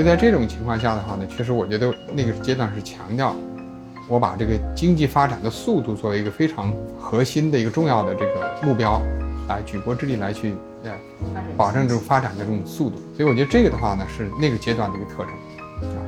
[0.00, 3.36] 所以在这种情况下的话呢，确实我觉得那个阶段是强调，
[4.08, 9.02] 我把这个经济发展的速度作为一个非常核心的一个重要的这个目标，
[9.46, 10.90] 来举国之力来去呃
[11.54, 12.96] 保证这种发展的这种速度。
[13.14, 15.28] 所以我觉得这个的话呢，是那个阶段的一个特征
[15.90, 16.00] 啊。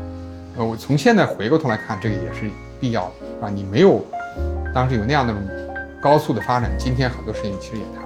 [0.57, 2.49] 呃，我从现在回过头来看，这个也是
[2.81, 3.51] 必要的，是吧？
[3.51, 4.03] 你没有
[4.75, 5.35] 当时有那样的
[6.01, 8.02] 高速的发展，今天很多事情其实也谈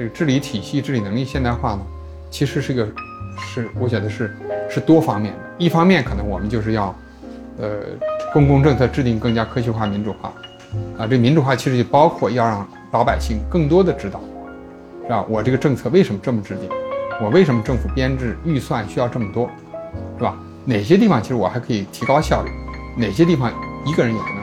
[0.00, 1.82] 这个治理体系、治理能力现代化呢，
[2.30, 2.88] 其实是个，
[3.36, 4.34] 是我觉得是
[4.70, 5.38] 是多方面的。
[5.58, 6.94] 一方面可能我们就是要，
[7.58, 7.80] 呃，
[8.32, 10.32] 公共政策制定更加科学化、民主化，
[10.96, 14.18] 啊，这民主化其实就包括要让老百姓更多的知道，
[15.02, 15.22] 是吧？
[15.28, 16.66] 我这个政策为什么这么制定？
[17.22, 19.50] 我为什么政府编制预算需要这么多，
[20.16, 20.34] 是吧？
[20.64, 22.50] 哪些地方其实我还可以提高效率？
[22.96, 23.52] 哪些地方
[23.84, 24.42] 一个人也不能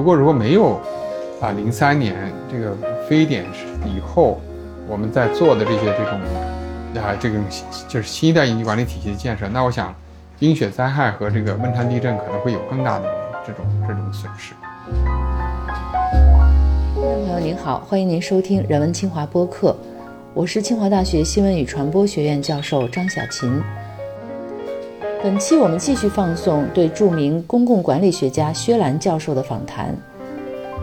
[0.00, 0.02] 省？
[0.02, 0.80] 如果如果没有
[1.42, 2.74] 啊，零三年这个
[3.06, 3.44] 非典
[3.84, 4.40] 以后，
[4.88, 6.18] 我们在做的这些这种
[7.02, 7.38] 啊，这种
[7.86, 9.94] 就是新一代应急管理体系的建设，那我想，
[10.38, 13.04] 冰雪灾害和这个汶川地震可能会有更大的
[13.46, 14.54] 这种这种损失。
[16.94, 19.76] 听众朋友您好，欢迎您收听人文清华播客，
[20.32, 23.62] 我是清华大学新闻与传播学院教授张小琴。
[25.22, 29.94] 本期我们继续放送对著名公共管理学家薛兰教授的访谈，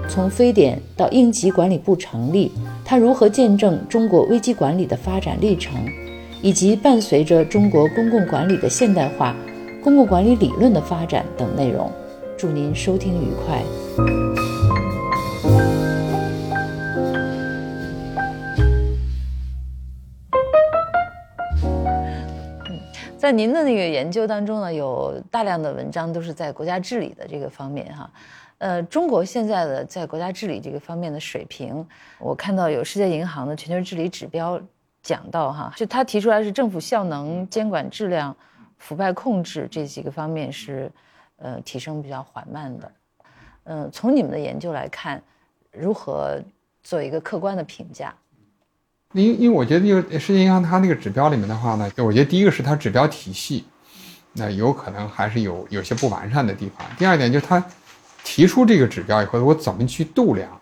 [0.07, 2.51] 从非典到应急管理部成立，
[2.85, 5.73] 他如何见证中国危机管理的发展历程，
[6.43, 9.35] 以及伴随着中国公共管理的现代化、
[9.83, 11.91] 公共管理理论的发展等内容。
[12.37, 13.63] 祝您收听愉快。
[23.27, 28.09] 在您的那个研究当中呢，有大量的文章都是在国家治理的这个方面哈，
[28.59, 31.85] 呃，中国现在的在国家治理这个方面的水平，
[32.19, 34.57] 我看到有世界银行的全球治理指标
[35.03, 38.33] 讲到哈，就他提出来是政府效能、监管质量、
[38.77, 40.89] 腐败控制这几个方面是，
[41.35, 42.91] 呃，提升比较缓慢的，
[43.65, 45.21] 嗯，从你们的研究来看，
[45.73, 46.41] 如何
[46.81, 48.15] 做一个客观的评价？
[49.13, 53.65] 因因为我觉得，就世界银行它那个指标里面的话呢，我觉得第一个是它指标体系，
[54.33, 56.85] 那有可能还是有有些不完善的地方。
[56.97, 57.63] 第二点就是它
[58.23, 60.59] 提出这个指标以后，我怎么去度量，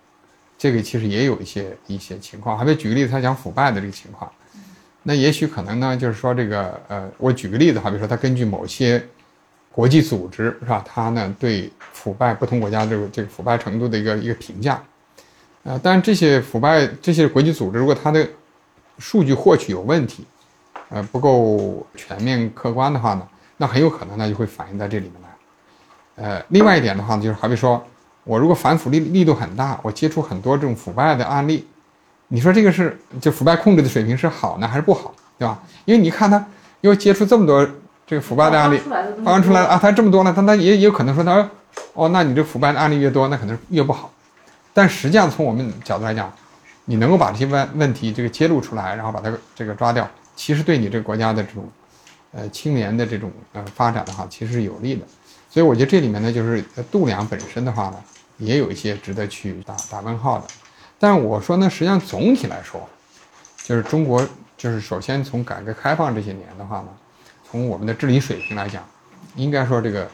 [0.57, 2.55] 这个其实也有一些一些情况。
[2.55, 4.31] 还别举个例子，他讲腐败的这个情况，
[5.01, 9.03] 那也许可能呢，就是说这个呃，我举个例子哈，比如说他根据某些
[9.71, 14.81] 国际组织是吧，他呢对腐败不同国家这个这个腐败程度的一个一个评价。
[15.65, 18.25] 啊，但这些腐败这些国际组织，如果它的
[18.99, 20.23] 数据获取有问题，
[20.89, 23.27] 呃，不够全面客观的话呢，
[23.57, 26.23] 那很有可能呢就会反映在这里面来。
[26.23, 27.83] 呃，另外一点的话呢，就是好比说
[28.23, 31.67] 我如果反腐力力度很大，我接触很多这种腐败的案例，
[32.27, 35.59] 你说这个是就腐败控制的水平是好呢还是不好，对吧？
[35.85, 36.45] 因为你看他
[36.81, 37.67] 又接触这么多
[38.05, 38.77] 这个腐败的案例，
[39.23, 41.49] 发现出来啊，他这么多了，他他也也有可能说他
[41.93, 44.11] 哦，那你这腐败的案例越多，那可能越不好。
[44.75, 46.29] 但实际上，从我们角度来讲，
[46.83, 50.05] 你能够把这些问问题这个揭露出来，然后把它这个抓掉，
[50.35, 51.71] 其实对你这个国家的这种，
[52.33, 55.05] 呃，青年的这种呃发展的话，其实是有利的。
[55.49, 58.03] 所以我觉得这里面呢，就是度量本身的话呢，
[58.37, 60.45] 也有一些值得去打打问号的。
[60.99, 62.85] 但我说呢，实际上总体来说，
[63.63, 66.87] 就是中国就是首先从改革开放这些年的话呢，
[67.49, 68.83] 从我们的治理水平来讲，
[69.37, 70.05] 应该说这个。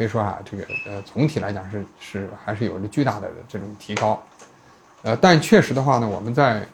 [0.00, 4.18] 可以说啊，这个呃，总体来讲是是还是有着巨大的这种提高，
[5.02, 6.66] 呃，但确实的话呢，我们在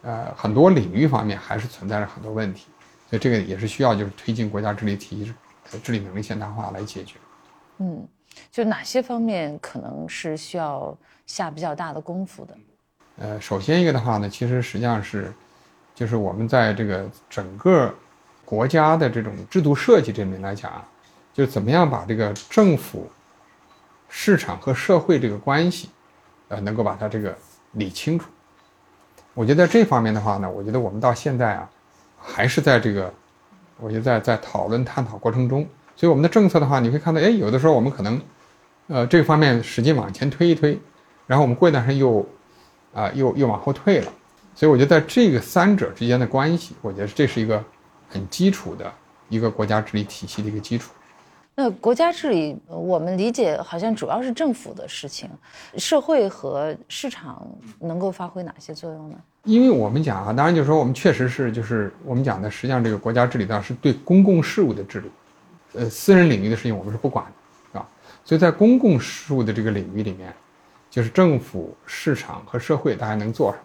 [0.00, 2.68] 呃很多领域方面还是存在着很多问题，
[3.10, 5.34] 所以这个也是需要就是推进国家治理体系、
[5.80, 7.16] 治理能力现代化来解决。
[7.76, 8.08] 嗯，
[8.50, 10.96] 就哪些方面可能是需要
[11.26, 12.56] 下比较大的功夫的？
[13.18, 15.30] 呃，首先一个的话呢，其实实际上是
[15.94, 17.94] 就是我们在这个整个
[18.46, 20.88] 国家的这种制度设计这里面来讲啊。
[21.32, 23.10] 就怎么样把这个政府、
[24.08, 25.88] 市场和社会这个关系，
[26.48, 27.36] 呃，能够把它这个
[27.72, 28.28] 理清楚。
[29.34, 31.70] 我觉得在这方面的话呢，我觉得我们到现在啊，
[32.18, 33.12] 还是在这个，
[33.78, 35.66] 我觉得在在讨论探讨过程中。
[35.96, 38.20] 所以我们的政策的话，你会看到，哎，有的时候我们可能，
[38.88, 40.78] 呃，这方面使劲往前推一推，
[41.26, 42.26] 然后我们过一段时间又，
[42.92, 44.12] 啊，又又往后退了。
[44.54, 47.64] 所以我觉得在这个三者之间的关系，我觉得这是一个
[48.10, 48.92] 很基础的
[49.30, 50.92] 一个国家治理体系的一个基础。
[51.54, 55.28] 那国家治理，我们理解好像主要是政府的事情，
[55.76, 57.46] 社会和市场
[57.78, 59.16] 能够发挥哪些作用呢？
[59.44, 65.10] 因为我们讲啊，当然就是说我们确实是就是我们讲的，实际上这个国家治理上是对公共事务的治理，
[65.74, 67.32] 呃私人领域的事情我们是不管的，
[67.70, 67.86] 是吧？
[68.24, 70.32] 所以在公共事务的这个领域里面，
[70.88, 73.64] 就是政府、市场和社会大家能做什么？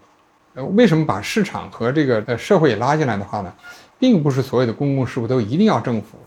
[0.56, 3.54] 呃，为什么把市场和这个呃社会也拉进来的话呢？
[3.98, 6.18] 并不是所有的公共事务都一定要政府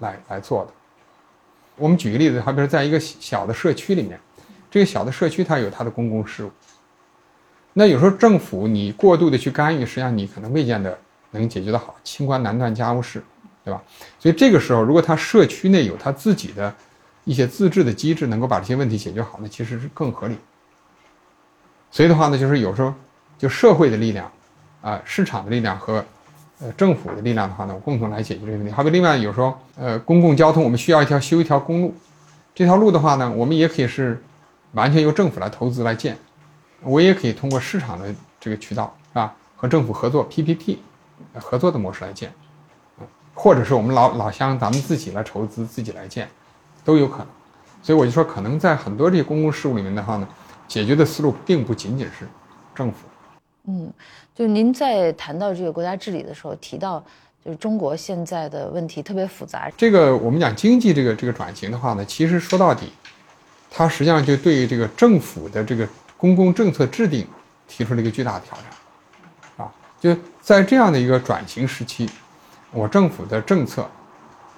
[0.00, 0.72] 来来做的。
[1.78, 4.18] 我们举个例子，好比说在一个小的社区里面，
[4.70, 6.50] 这个小的社区它有它的公共事务。
[7.72, 10.98] 那有时候政府你过度的去干预，实际上你可能未见得
[11.30, 13.22] 能解决得好，清官难断家务事，
[13.64, 13.80] 对吧？
[14.18, 16.74] 所以这个时候，如果他社区内有他自己的
[17.24, 20.36] 一些自治的机制，能够把这些问题解决好，那其实是更合理。
[21.90, 22.92] 所以的话呢，就是有时候
[23.38, 24.30] 就社会的力量，
[24.82, 26.04] 啊，市场的力量和
[26.60, 28.72] 呃政府的力量的话呢，我共同来解决这个问题。
[28.72, 31.94] 好比另外有时候，呃，公共交通我们需要一条修一条公路，
[32.54, 34.22] 这条路的话呢，我们也可以是
[34.72, 36.16] 完全由政府来投资来建。
[36.82, 39.34] 我也可以通过市场的这个渠道，是吧？
[39.56, 40.76] 和政府合作 PPP，
[41.34, 42.32] 合作的模式来建，
[43.34, 46.28] 或者是我们老老乡咱们自己来筹资、自己来建，
[46.84, 47.26] 都有可能。
[47.82, 50.28] 所以我就说，可能在很多这些公共事务里面的话呢，
[50.68, 52.28] 解决的思路并不仅仅是
[52.74, 52.98] 政府。
[53.66, 53.92] 嗯，
[54.38, 57.04] 就您在谈到这个国家治理的时候提到，
[57.44, 59.68] 就是中国现在的问题特别复杂。
[59.76, 62.92] 这个我们讲经济这个这个转型的话呢，其实说到底，
[63.68, 65.88] 它实际上就对这个政府的这个。
[66.16, 67.24] 公共政策制定
[67.68, 70.12] 提出了一个巨大的挑战，啊，就
[70.42, 72.10] 在这样的一个转型时期，
[72.72, 73.88] 我政府的政策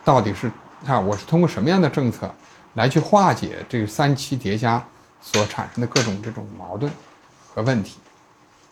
[0.03, 0.50] 到底是
[0.87, 2.35] 啊，我是通过什么样的政策
[2.77, 4.82] 来去化解这个三期叠加
[5.21, 6.91] 所产生的各种这种矛盾
[7.55, 8.00] 和问题？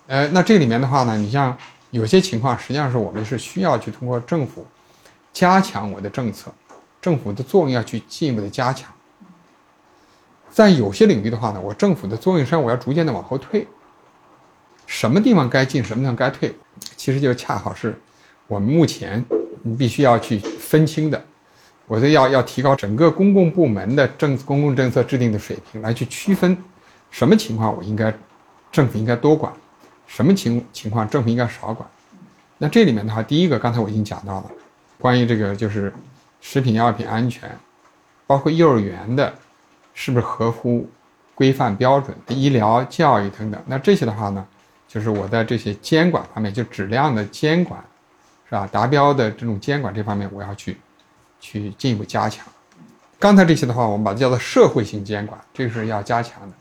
[0.09, 1.55] 呃，那这里面的话呢，你像
[1.91, 4.67] 有些情况，实际上是我们是需要去通过政府
[5.35, 6.51] 加强我的政策，
[6.99, 8.91] 政府的作用要去进一步的加强。
[10.51, 13.69] 在有些领域的话呢，我政府的作用上我要逐渐的往后退。
[14.87, 16.57] 什么地方该进，什么地方该退，
[16.97, 17.95] 其实就恰好是
[18.47, 19.23] 我们目前
[19.79, 21.23] 必须要去分清的。
[21.87, 26.57] 我的要要提高整个公共部门的政公共政策制定的水平，来去区分
[27.11, 28.11] 什么情况我应该
[28.73, 29.53] 政府应该多管，
[30.09, 31.89] 什么情情况政府应该少管。
[32.59, 34.51] 那这里面的话，第一个刚才我已经讲到了，
[34.99, 35.95] 关于这个就是
[36.41, 37.49] 食品药品安全，
[38.27, 39.33] 包括幼儿园的。
[40.01, 40.89] 是不是合乎
[41.35, 42.17] 规范标准？
[42.29, 44.47] 医疗、教育等等，那这些的话呢，
[44.87, 47.83] 就是我在这些监管方面，就质量的监管，
[48.49, 48.65] 是吧？
[48.71, 50.77] 达标的这种监管这方面，我要去
[51.41, 52.47] 去进一步加强。
[53.19, 56.57] 刚才这些的话，我们把它叫做社会性监管，这个是要加强的。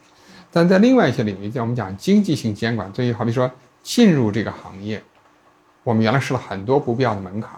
[0.52, 3.50] 但在另外一些领域，在我们讲经济性监管，对于好比说
[3.84, 5.04] 进入这个行业，
[5.84, 7.52] 我们原来设了很多不必要的门槛，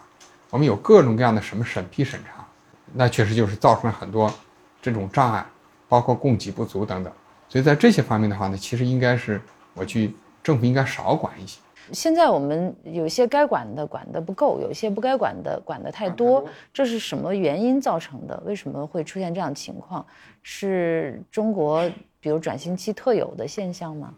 [0.49, 2.45] 我们有各种各样的什么审批审查，
[2.93, 4.33] 那确实就是造成了很多
[4.81, 5.45] 这种障碍。
[5.87, 7.11] 包括供给不足等等，
[7.47, 9.41] 所以在这些方面的话呢，其实应该是
[9.73, 10.13] 我去
[10.43, 11.57] 政府应该少管一些。
[11.91, 18.41] 现在我们有些该管的管的不够，有些不该管的管的太多，这是什么原因造成的？
[18.45, 20.05] 为什么会出现这样情况？
[20.41, 21.89] 是中国
[22.19, 24.13] 比如转型期特有的现象吗？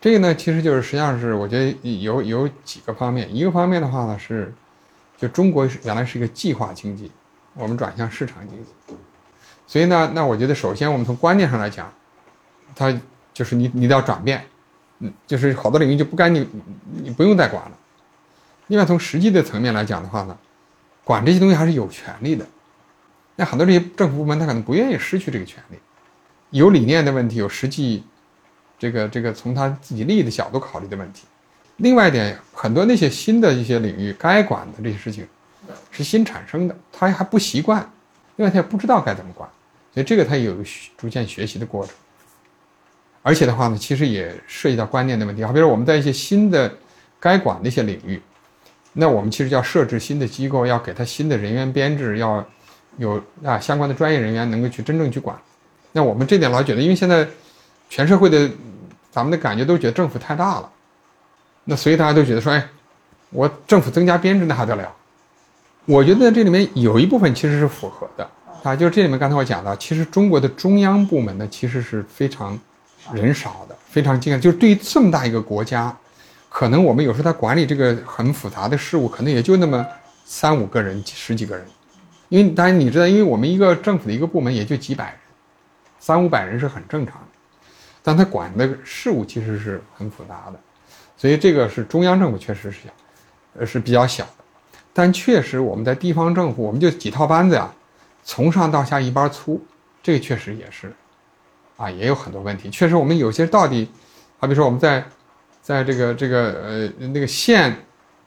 [0.00, 3.34] 这个呢，其实就是实际上是我觉得有有几个方面。
[3.34, 4.54] 一个方面的话呢是，
[5.16, 7.10] 就中国原来是一个计划经济，
[7.54, 8.94] 我们转向市场经济。
[9.66, 11.92] 所以呢，那我觉得首先我们从观念上来讲，
[12.76, 12.96] 它
[13.34, 14.44] 就是你你得要转变，
[15.00, 16.46] 嗯，就是好多领域就不该你
[16.92, 17.72] 你不用再管了。
[18.66, 20.36] 另外从实际的层面来讲的话呢，
[21.04, 22.46] 管这些东西还是有权利的。
[23.36, 25.78] 那很多这些政府部门他可能不愿意失去这个权利，
[26.50, 28.02] 有理念的问题，有实际
[28.78, 31.26] 这个这个从他自己利益的角度考虑的问题。
[31.76, 35.26] 另外一点，很多那些新的一些领域该管的这些事情
[35.92, 37.88] 是新产生的，他还不习惯，
[38.34, 39.48] 另外他也不知道该怎么管。
[39.94, 40.56] 所以这个它有
[40.96, 41.94] 逐渐学习的过程，
[43.28, 45.44] 而且的话呢，其实也涉及到观念的问题。
[45.44, 46.72] 好，比如我们在一些新的
[47.20, 48.18] 该管的一些领域，
[48.94, 52.42] 那我们其实要设置新的机构，要给他新的人员编制，要
[52.96, 55.36] 有啊相关的专业人员能够去真正去管。
[55.92, 57.28] 那我们这点老觉得，因为现在
[57.90, 58.50] 全社会的
[59.10, 60.70] 咱们的感觉都觉得政府太大了，
[61.64, 62.66] 那所以大家都觉得说，哎，
[63.28, 64.90] 我政府增加编制那还得了？
[65.84, 68.26] 我觉得这里面有一部分其实是符合的。
[68.62, 72.58] 啊，就是这里面刚才我讲到，其实中国的中央部门呢，其实是非常
[73.14, 74.38] 人少的，非常惊讶。
[74.40, 75.96] 就是对于这么大一个国家，
[76.48, 79.86] 可能我们有时候他管理这个很复杂的事务，可能也就那么
[80.24, 81.66] 三五个人、十几个人。
[82.28, 85.14] 因为当然你知道，因为我们一个政府的一个部门也就几百人，
[85.98, 87.28] 三五百人是很正常的。
[88.02, 90.60] 但他管的事务其实是很复杂的，
[91.16, 92.90] 所以这个是中央政府确实是小，
[93.58, 94.44] 呃是比较小的。
[94.92, 97.70] 但确实我们在地方政府，我们就几套班子呀。
[98.24, 99.58] 从上到下一般粗，
[100.02, 100.94] 这个确实也是，
[101.78, 102.68] 啊，也有很多问题。
[102.68, 103.88] 确实，我们有些到底，
[104.38, 105.02] 好比说我们在，
[105.62, 107.74] 在这个这个呃那个县，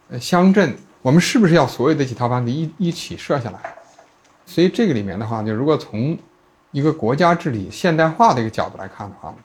[0.10, 3.76] 呃乡镇，我们是不是要所有的几套班子一一起设下来？
[4.46, 6.18] 所以这个里面的话，就如果从
[6.72, 9.36] 一个国家治理现代化的一个角度来看的话，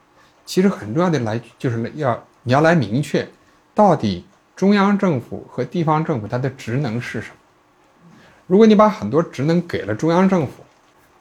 [0.45, 3.27] 其实很重要的来就是要你要来明确，
[3.75, 7.35] 到底中央政府和地方政府它的职能是什么。
[8.47, 10.63] 如果你把很多职能给了中央政府，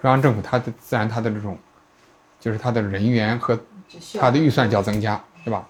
[0.00, 1.59] 中央政府它的自然它的这种，
[2.47, 3.59] 就是它的人员和
[4.21, 5.67] 它的预算就要增加，对吧？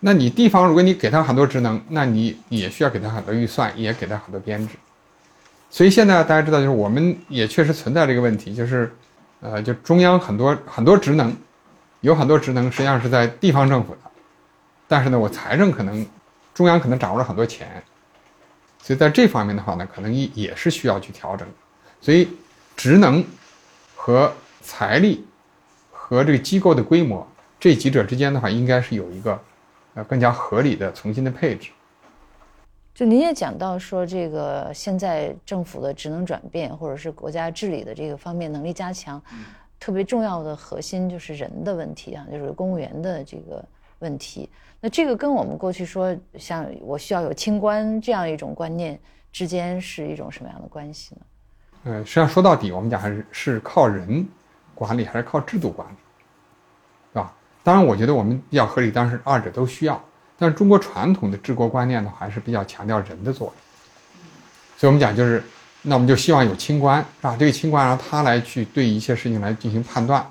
[0.00, 4.74] 那你地方如果你给他很多职能，那你也需要给他很多预算，也给他很多编制。
[5.70, 8.92] 所以现在大家知道，就是我们也确实存在这个问题，就是，
[9.40, 11.32] 呃，就中央很多很多职能，
[12.00, 14.00] 有很多职能实际上是在地方政府的，
[14.88, 16.04] 但是呢，我财政可能
[16.52, 17.80] 中央可能掌握了很多钱，
[18.82, 21.46] 所以在这方面的话呢，可能也也是需要去调整。
[22.00, 22.28] 所以，
[22.76, 23.24] 职能
[23.94, 24.32] 和
[24.62, 25.26] 财力
[26.08, 27.26] 和这个机构的规模
[27.60, 29.38] 这几者之间的话，应该是有一个
[29.92, 31.70] 呃更加合理的重新的配置。
[32.94, 39.22] 就您也讲到说，这个现在政府的职能转变，或者是国家治理的这个方面能力加强，
[39.78, 43.62] 特别重要的核心就是人的问题啊，就是公务员的这个
[43.98, 44.48] 问题。
[44.80, 48.98] 那这个跟我们过去说，像我需要有清官这样一种观念
[49.30, 51.20] 之间是一种什么样的关系呢？
[51.84, 54.26] 呃，实际上说到底，我们讲还是是靠人
[54.78, 55.94] 管理，还是靠制度管理，
[57.12, 57.34] 是吧？
[57.64, 60.00] 当然，我觉得我们比较合理，当然是二者都需要。
[60.38, 63.54] 但是中国传统的治国观念呢，还是比较强调人的作用，
[64.76, 65.42] 所以我们讲就是，
[65.82, 67.36] 那我们就希望有清官，是吧？
[67.36, 70.24] 这个清官让他来去对一些事情来进行判断，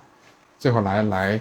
[0.58, 1.38] 最后来来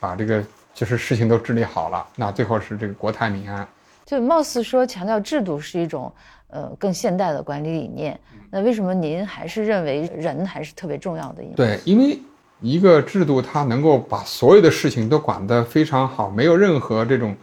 [0.00, 3.66] 把这个就是事情都治理好了，那最后是这个国泰民安。
[4.04, 6.12] 就貌似说强调制度是一种
[6.48, 8.18] 呃更现代的管理理念，
[8.50, 11.42] 那为什么您还是认为人还是特别重要的？
[11.54, 12.18] 对，因为
[12.60, 17.36] 一个制度它能够把所有的事情都管得非常好，没有任何这种。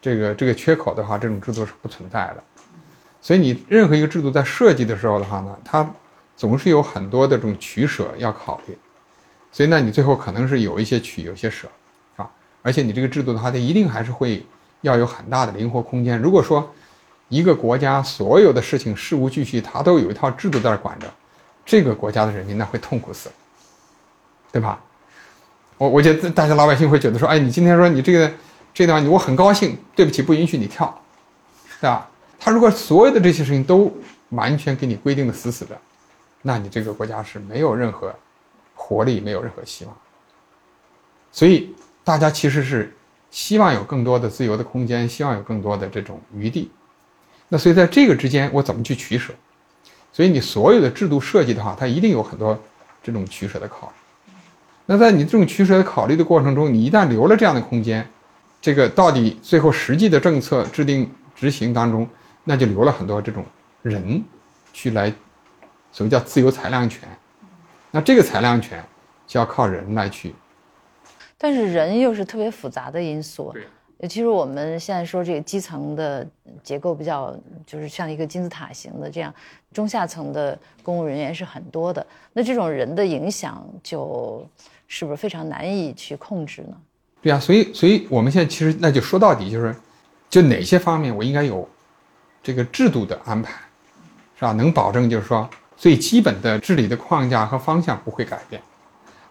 [0.00, 2.42] 这个这个缺口的话，这种制度是不存在的，
[3.20, 5.86] 所以你任何一个制度在设计的时候的话呢，它
[6.36, 8.78] 总是有很多的这种取舍要考虑，
[9.50, 11.66] 所以呢，你最后可能是有一些取，有些舍，
[12.14, 12.30] 啊？
[12.62, 14.46] 而且你这个制度的话，它一定还是会
[14.82, 16.16] 要有很大的灵活空间。
[16.16, 16.72] 如果说
[17.28, 21.12] 一个国家所有的事情事无巨细，它都有一套制度在那管着，
[21.66, 23.28] 这个国家的人民那会痛苦死，
[24.52, 24.80] 对吧？
[25.76, 28.30] 我我觉得大家老百姓会觉得说，哎，你今天说你这个。
[28.74, 31.02] 这段你我很高兴，对不起，不允许你跳，
[31.80, 32.08] 对吧？
[32.38, 33.92] 他如果所有的这些事情都
[34.28, 35.76] 完全给你规定的死死的，
[36.42, 38.14] 那你这个国家是没有任何
[38.76, 39.96] 活力，没有任何希望。
[41.32, 41.74] 所以
[42.04, 42.94] 大家其实是
[43.32, 46.70] 希望有更多的自由的空间，希望有更多的这种余地。
[47.48, 49.34] 那所以在这个之间，我怎么去取舍？
[50.12, 52.56] 所以你所有的制度设计的话，它一定有很多
[53.02, 53.92] 这种取舍的考虑。
[54.90, 58.08] 那在你这种取舍的考虑的过程中，你一旦留了这样的空间，
[58.58, 62.08] 这个到底最后实际的政策制定执行当中，
[62.42, 63.44] 那就留了很多这种
[63.82, 64.24] 人，
[64.72, 65.12] 去来，
[65.92, 67.06] 所谓叫自由裁量权，
[67.90, 68.82] 那这个裁量权
[69.26, 70.34] 就要靠人来去。
[71.36, 73.54] 但是人又是特别复杂的因素，
[73.98, 76.26] 尤，其是我们现在说这个基层的
[76.62, 79.32] 结构比较，就是像一个金字塔型的这样，
[79.70, 84.44] 中下层的公务人员是很多的，那这种人的影响就
[84.88, 86.76] 是不是非常难以去控制呢？
[87.20, 89.74] 对啊，所以，所以我们现在其实那就说到底就是，
[90.30, 91.68] 就哪些方面我应该有
[92.42, 93.52] 这个制度的安排，
[94.36, 94.52] 是吧？
[94.52, 98.60] 能保证就是说最基本的治理的框架和方向不会改变。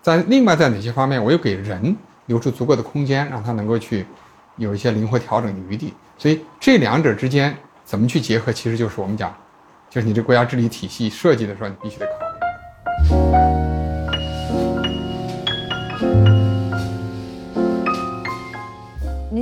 [0.01, 1.95] 在另外在哪些方面，我又给人
[2.27, 4.05] 留出足够的空间，让他能够去
[4.57, 5.93] 有一些灵活调整的余地。
[6.17, 9.35] 所以这两者之间怎么去结合，其实就是我们讲，
[9.89, 12.11] 就是你这国家治理体系设计的时候，你必须得考
[13.31, 13.46] 虑。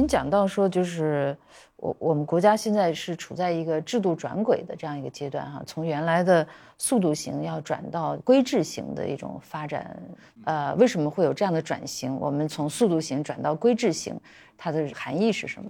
[0.08, 1.36] 讲到说，就是
[1.78, 6.48] 我我们国家现在是处在一个制度转轨的这样一个阶段哈，从原来的
[6.78, 9.98] 速度型要转到规制型的一种发展，
[10.46, 12.16] 呃，为什么会有这样的转型？
[12.20, 14.20] 我们从速度型转到规制型，
[14.58, 15.70] 它的含义是什么？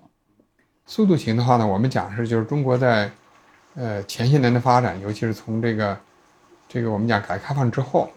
[0.85, 3.09] 速度型的话呢，我们讲是就是中国在
[3.73, 5.97] 呃前些年的发展，尤其是从这个
[6.67, 8.07] 这个我们讲改革开放之后，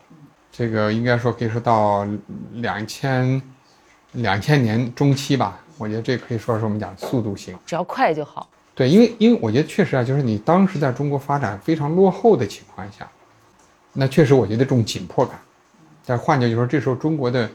[0.53, 2.07] 这个应该说可以说到
[2.53, 3.41] 两千
[4.13, 5.59] 两千年中期吧。
[5.78, 8.49] 我觉得这可以说是我们讲速度型，只要快就好。
[8.75, 13.08] 对，因为因为我觉得确实啊，就是你当时在中国发展非常落后的情况下，
[13.92, 15.38] 那确实我觉得这种紧迫感。
[16.04, 17.49] 但换句话说，这时候中国的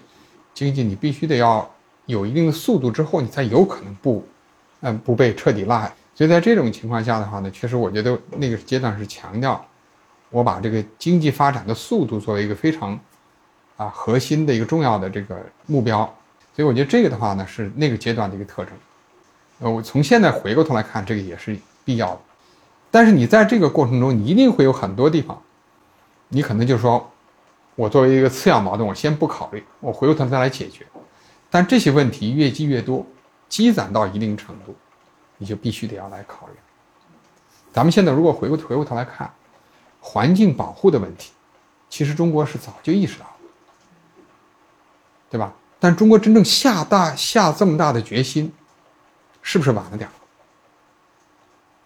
[0.53, 1.69] 经济你必须得要
[2.05, 4.25] 有一定的速度之后，你才有可能不，
[4.81, 5.93] 嗯，不被彻底落下。
[6.13, 9.65] 所以在这种情况下的话呢，确实我觉得那个阶段是强调
[10.29, 12.99] 我把这个经济发展的速度作为一个非常
[13.77, 16.13] 啊核心的一个重要的这个目标。
[16.55, 18.73] 所以我觉得这个的话呢，是那个阶段的一个特征。
[19.59, 22.21] 呃，我从现在回过头来看，这个也是必要的。
[22.91, 25.41] 但是你在这个过程中，你一定会有很多地方，
[26.27, 27.11] 你可能就是说
[27.75, 30.85] 我作为一个次要矛盾，我先不考虑，我回过头再来解决。
[31.49, 33.05] 但这些问题越积越多，
[33.49, 34.75] 积攒到一定程度，
[35.37, 36.53] 你就必须得要来考虑。
[37.71, 39.31] 咱们现在如果回过回过头来看，
[39.99, 41.31] 环境保护的问题，
[41.89, 43.31] 其实中国是早就意识到了，
[45.31, 45.53] 对吧？
[45.83, 48.49] 但中国真正下大下这么大的决心，
[49.41, 50.13] 是不是晚了点儿？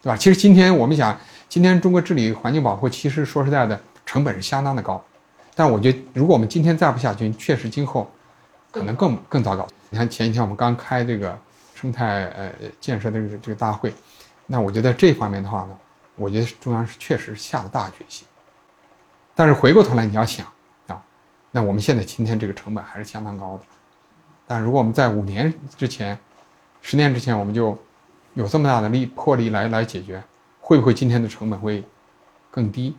[0.03, 0.15] 对吧？
[0.15, 5.03] 其实今天我们想，今天中国治理环境保护，其实说实在的，成本是相当的高。
[5.55, 8.07] 但我觉得，如果我们今天再不下去，确实今后
[8.69, 9.67] 可能更更糟糕。
[9.89, 11.35] 你看前几天我们刚开这个
[11.73, 13.91] 生态呃建设的这个这个大会，
[14.45, 15.75] 那我觉得这方面的话呢，
[16.17, 18.27] 我觉得中央是确实下了大决心。
[19.33, 20.45] 但是回过头来你要想
[20.85, 21.01] 啊，
[21.49, 23.63] 那我们现在今天这个成本还是相当高的。
[24.47, 26.17] 但如果我们在五年之前、
[26.81, 27.77] 十年之前，我们就
[28.33, 30.23] 有这么大的力魄力来来解决，
[30.61, 31.83] 会不会今天的成本会
[32.49, 32.95] 更低？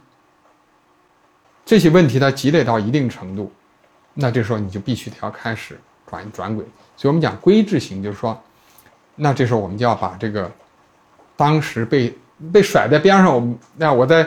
[1.64, 3.50] 这些问题它积累到一定程度，
[4.14, 6.64] 那这时候你就必须得要开始转转轨。
[6.96, 8.38] 所以我们讲规制型，就是说，
[9.14, 10.50] 那这时候我们就要把这个
[11.36, 12.16] 当时被
[12.52, 14.26] 被甩在边上，我那我在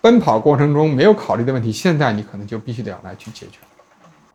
[0.00, 3.58] 奔跑过程中没有考虑的问题，现在你可能就必须得要来去解决。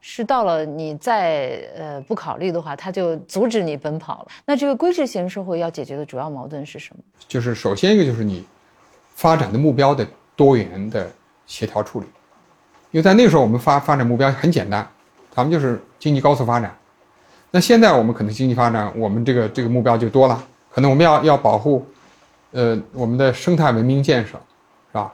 [0.02, 4.28] 是到了你再呃不考虑的话，他就阻止你奔跑了。
[4.46, 7.04] 那这个规制型社会要解决的主要矛盾是什么？
[7.28, 8.44] 就是首先一个就是你
[9.14, 10.06] 发展的目标的
[10.36, 11.10] 多元的
[11.46, 12.08] 协调处理，
[12.90, 14.86] 因为在那个时候我们发发展目标很简单，
[15.30, 16.76] 咱们就是经济高速发展。
[17.52, 21.86] 那现在我们可能经济发展，我们这个这个目标就多了，可能我们要要保护，
[22.54, 25.14] 呃，我们的生态文明建设，是吧？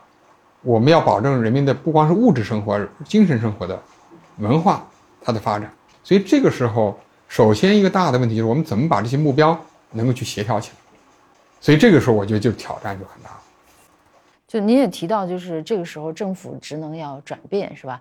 [0.62, 3.78] 我们要保证人民的不光是物质生活，精神生活的。
[4.38, 4.86] 文化
[5.20, 9.58] 它的发展，所以这个时候，首先一个大的问题就是我们怎么把这些目标
[9.90, 10.76] 能够去协调起来。
[11.60, 13.30] 所以这个时候，我觉得就挑战就很大。
[14.46, 18.00] 就您也提到，就是这个时候政府职能要转变，是吧？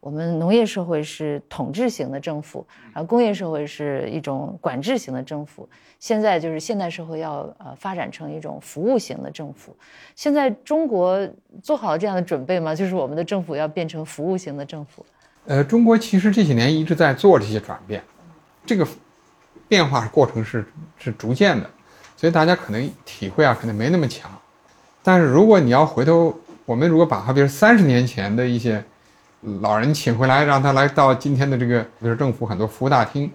[0.00, 5.68] 我们农业社会是统治型的政府，然后工业社会是一种管制型的政府。
[5.98, 9.76] 现在就是现代社会要呃发展成一种服务型的政府。
[10.14, 11.28] 现在中国
[11.62, 12.74] 做好了这样的准备吗？
[12.74, 15.04] 就是我们的政府要变成服务型的政府。
[15.46, 18.02] 呃，中国其实这几年一直在做这些转变，
[18.66, 18.86] 这个
[19.68, 20.66] 变化过程是
[20.98, 21.70] 是逐渐的，
[22.16, 24.28] 所以大家可能体会啊，可能没那么强。
[25.04, 28.84] 但是如果你要回头，我们如果把它比如三十年前的一些
[29.60, 33.30] 老人请回来，让他来到今天的这个，比如政府很多服务大厅，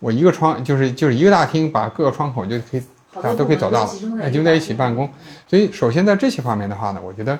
[0.00, 2.82] 我一个窗就是就是一个大厅，把各个窗口就可以
[3.22, 5.10] 啊都可以走到了，集中在一起办公。
[5.46, 7.38] 所以首先在这些方面的话呢，我觉得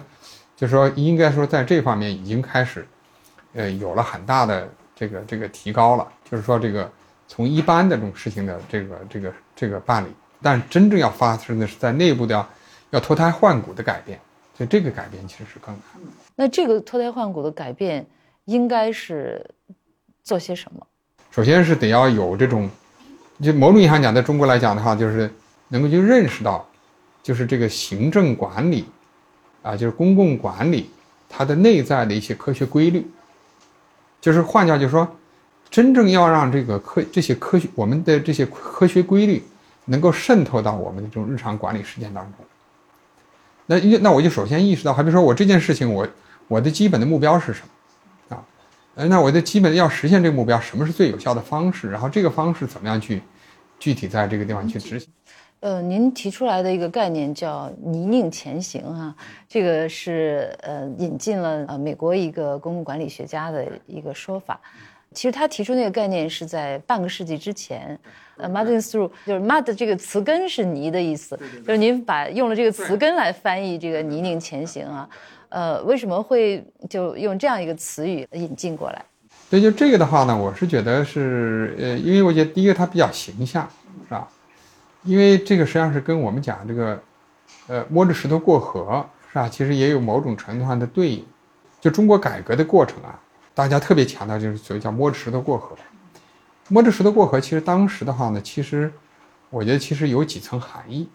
[0.57, 2.89] 就是说应该说在这方面已经开始。
[3.55, 6.91] 呃，有了很大的这个这个提高了，就是说这个
[7.27, 10.09] 从一般的这种事情的这个这个这个办理，
[10.43, 12.49] 但真正要发生的是在内部的要
[12.91, 14.19] 要脱胎换骨的改变，
[14.57, 15.83] 所以这个改变其实是更难。
[16.37, 18.07] 那这个脱胎换骨的改变
[18.45, 19.45] 应该是
[20.23, 20.87] 做些什么？
[21.31, 22.69] 首先是得要有这种，
[23.43, 25.31] 就某种意义上讲，在中国来讲的话，就是
[25.69, 26.67] 能够去认识到，
[27.23, 28.85] 就是这个行政管理
[29.63, 30.91] 啊，就是公共管理
[31.29, 33.07] 它的内在的一些科学规律。
[34.21, 35.07] 就是换句话就是说，
[35.71, 39.43] 真正要让这个科这些科学我们的这些科学规律
[39.85, 42.45] 能够渗透到我们的这种日常管理实践当中。
[43.67, 46.09] 那那我就首先意识到，好比如说我这件事情，我
[46.47, 47.61] 我的基本的目标是什
[48.29, 48.45] 么啊？
[48.95, 51.91] 那我的基本要实现这个目标，什么是最有效的方式？
[51.91, 53.23] 然后这个方式怎么样去
[53.79, 55.09] 具体在这个地方去执行？
[55.61, 59.15] 呃，您提出来的一个概念叫“泥泞前行”啊，
[59.49, 64.61] 这个是呃引进了呃美国一个公共管理学家的一个说法。
[65.13, 67.99] 其实他提出那个概念是在半个世纪之前。
[68.37, 75.09] 呃，mudding through 就是 mud 这个词根是泥的意思，就是您把用了这个词根来翻译这个“泥泞前行”啊。
[75.49, 79.05] 呃，为什么会就用这样一个词语引进过来？
[79.51, 83.69] 对，就这个的话呢，我是觉得是呃，因为我觉得第一个它比较形象，
[84.05, 84.29] 是吧？
[85.03, 87.03] 因为这个实际上是跟我们讲这个，
[87.67, 89.49] 呃，摸着石头过河，是吧？
[89.49, 91.25] 其实也有某种程度上的对应。
[91.81, 93.19] 就中国改革的过程啊，
[93.55, 95.77] 大家特别强调就是所谓叫摸着石头过河。
[96.69, 98.93] 摸着石头过河，其实当时的话呢，其实
[99.49, 101.09] 我觉得其实有几层含义，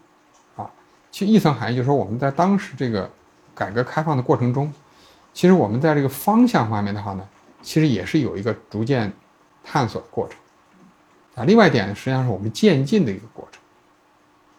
[0.56, 0.68] 啊，
[1.12, 3.08] 其实一层含义就是说我们在当时这个
[3.54, 4.74] 改革开放的过程中，
[5.34, 7.28] 其实我们在这个方向方面的话呢，
[7.62, 9.12] 其实也是有一个逐渐
[9.64, 10.38] 探索的过程。
[11.36, 13.62] 啊，另外一点，实际上是我们渐进的一个过程。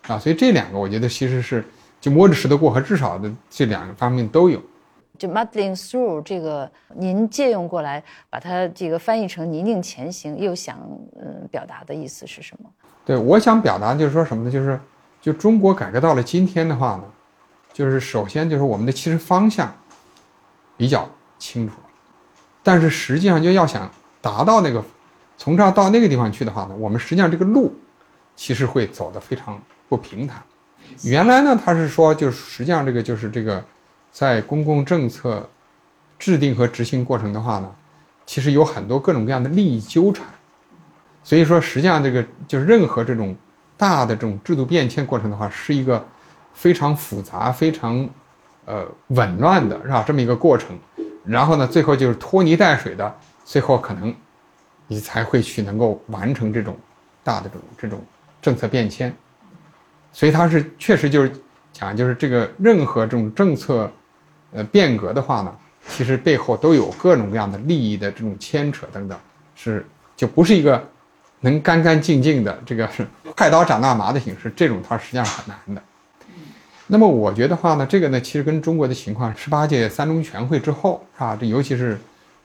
[0.07, 1.65] 啊，所以这两个我觉得其实是
[2.01, 4.61] 就摸着石头过河，至少的这两个方面都有。
[5.17, 10.77] 就 muddling through 这个，您借用过来，把它这个翻译成泥泞前行，又想
[11.21, 12.69] 嗯表达的意思是什么？
[13.05, 14.51] 对，我想表达就是说什么呢？
[14.51, 14.79] 就是
[15.21, 17.05] 就中国改革到了今天的话呢，
[17.73, 19.73] 就是首先就是我们的其实方向
[20.77, 21.75] 比较清楚，
[22.63, 23.89] 但是实际上就要想
[24.21, 24.85] 达到那个
[25.39, 27.73] 从这儿到那个地方去的话呢，我们实际上这个路
[28.35, 29.63] 其实会走得非常
[29.95, 30.43] 不平坦。
[31.03, 33.65] 原来呢，他是说就是实际上这个就是这个
[34.11, 35.49] 在公共政策
[36.19, 37.71] 制定和执行过程的话呢，
[38.27, 40.27] 其实有很多各种各样的利益纠缠。
[41.23, 43.37] 所以说，实际上这个就是任何这种
[43.77, 46.05] 大的这种制度变迁过程的话，是一个
[46.53, 48.09] 非常复杂、非常
[48.65, 50.05] 呃紊乱的，是吧？
[50.07, 50.77] 这么一个过程。
[51.25, 54.15] 然后呢，最后就是拖泥带水的，最后可能
[54.87, 56.77] 你才会去能够完成这种
[57.23, 58.05] 大的这种这种
[58.43, 59.15] 政策变迁。
[60.15, 61.31] 所以它是确实就是
[61.75, 63.93] 讲，就是这个任何这种政策
[64.53, 65.55] 呃变革的话呢，
[65.91, 69.19] 其实背后都有各种各样的利益的这种牵扯等等，
[69.55, 69.85] 是
[70.17, 70.83] 就不是一个。
[71.41, 75.83] 能干干净净的这个 是快刀斩乱麻的形式，这种它实际上很难的。
[76.87, 81.99] 那么我觉得话呢，这个呢其实跟中国的情况，十八届三中全会之后啊，这尤其是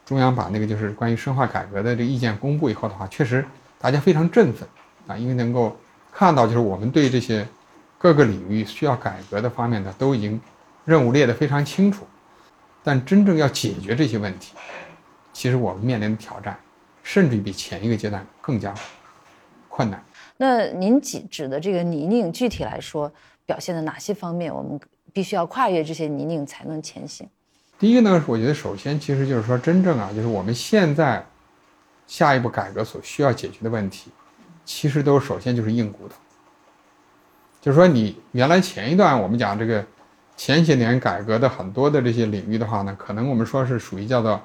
[0.05, 3.45] 中央把那个就是关于深化改革的这个意见公布以后的话，确实
[3.79, 4.67] 大家非常振奋
[5.07, 5.79] 啊，因为能够
[6.11, 7.47] 看到就是我们对这些
[7.99, 10.41] 各个领域需要改革的方面呢，都已经
[10.85, 12.07] 任务列得非常清楚。
[12.83, 14.55] 但真正要解决这些问题，
[15.31, 16.59] 其实我们面临的挑战。
[17.01, 18.71] 甚至比前一个阶段更加
[19.67, 20.03] 困难。
[20.37, 23.11] 那您指指的这个泥泞，具体来说
[23.47, 24.53] 表现的哪些方面？
[24.53, 24.79] 我们
[25.11, 27.27] 必须要跨越这些泥泞才能前行。
[27.79, 31.25] 第一个呢，我觉得首先其实就是说，真正啊，就是我们现在
[32.05, 34.11] 下一步改革所需要解决的问题，
[34.63, 36.13] 其实都首先就是硬骨头。
[37.61, 39.83] 就是说，你原来前一段我们讲这个
[40.37, 44.39] 前些年改革的很多的这些领域的话呢，可能我们说是属于叫做。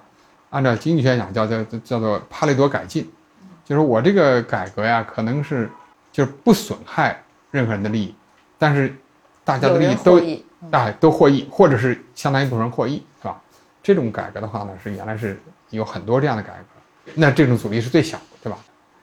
[0.51, 3.11] 按照经济学讲，叫叫叫做帕累多改进，
[3.65, 5.69] 就是我这个改革呀，可能是
[6.13, 8.15] 就是不损害任何人的利益，
[8.57, 8.95] 但是
[9.43, 10.21] 大家的利益都
[10.71, 13.43] 啊都获益，或者是相当一部分人获益，是吧？
[13.83, 15.37] 这种改革的话呢，是原来是
[15.71, 18.57] 有很多这样的改革，那这种阻力是最小的，对吧？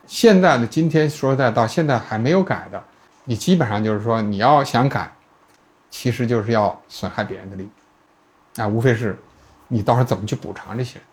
[0.08, 2.82] 现在呢，今天说实在到现在还没有改的，
[3.32, 5.10] 你基本上就是说你要想改，
[5.90, 9.18] 其实就是要损害别人的利益，啊，无非是
[9.70, 11.04] 你到时候怎么去补偿这些人。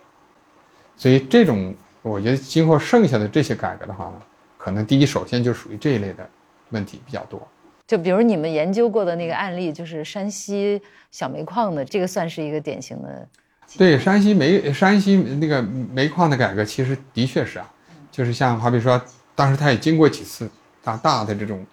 [0.96, 4.14] 所以这种，我觉得今后剩下的这些改革的话呢，
[4.57, 6.28] 可能第一首先就属于这一类的
[6.70, 7.40] 问题比较多。
[7.87, 13.28] 就比如你们研究过的那个案例，就是山西小煤矿的，这个算是一个典型的。
[13.76, 17.72] 对，山西煤山西那个煤矿的改革，其实的确是啊，
[18.11, 19.00] 就是像好比说，
[19.37, 20.50] 当时他也经过几次
[20.83, 21.64] 大大的这种，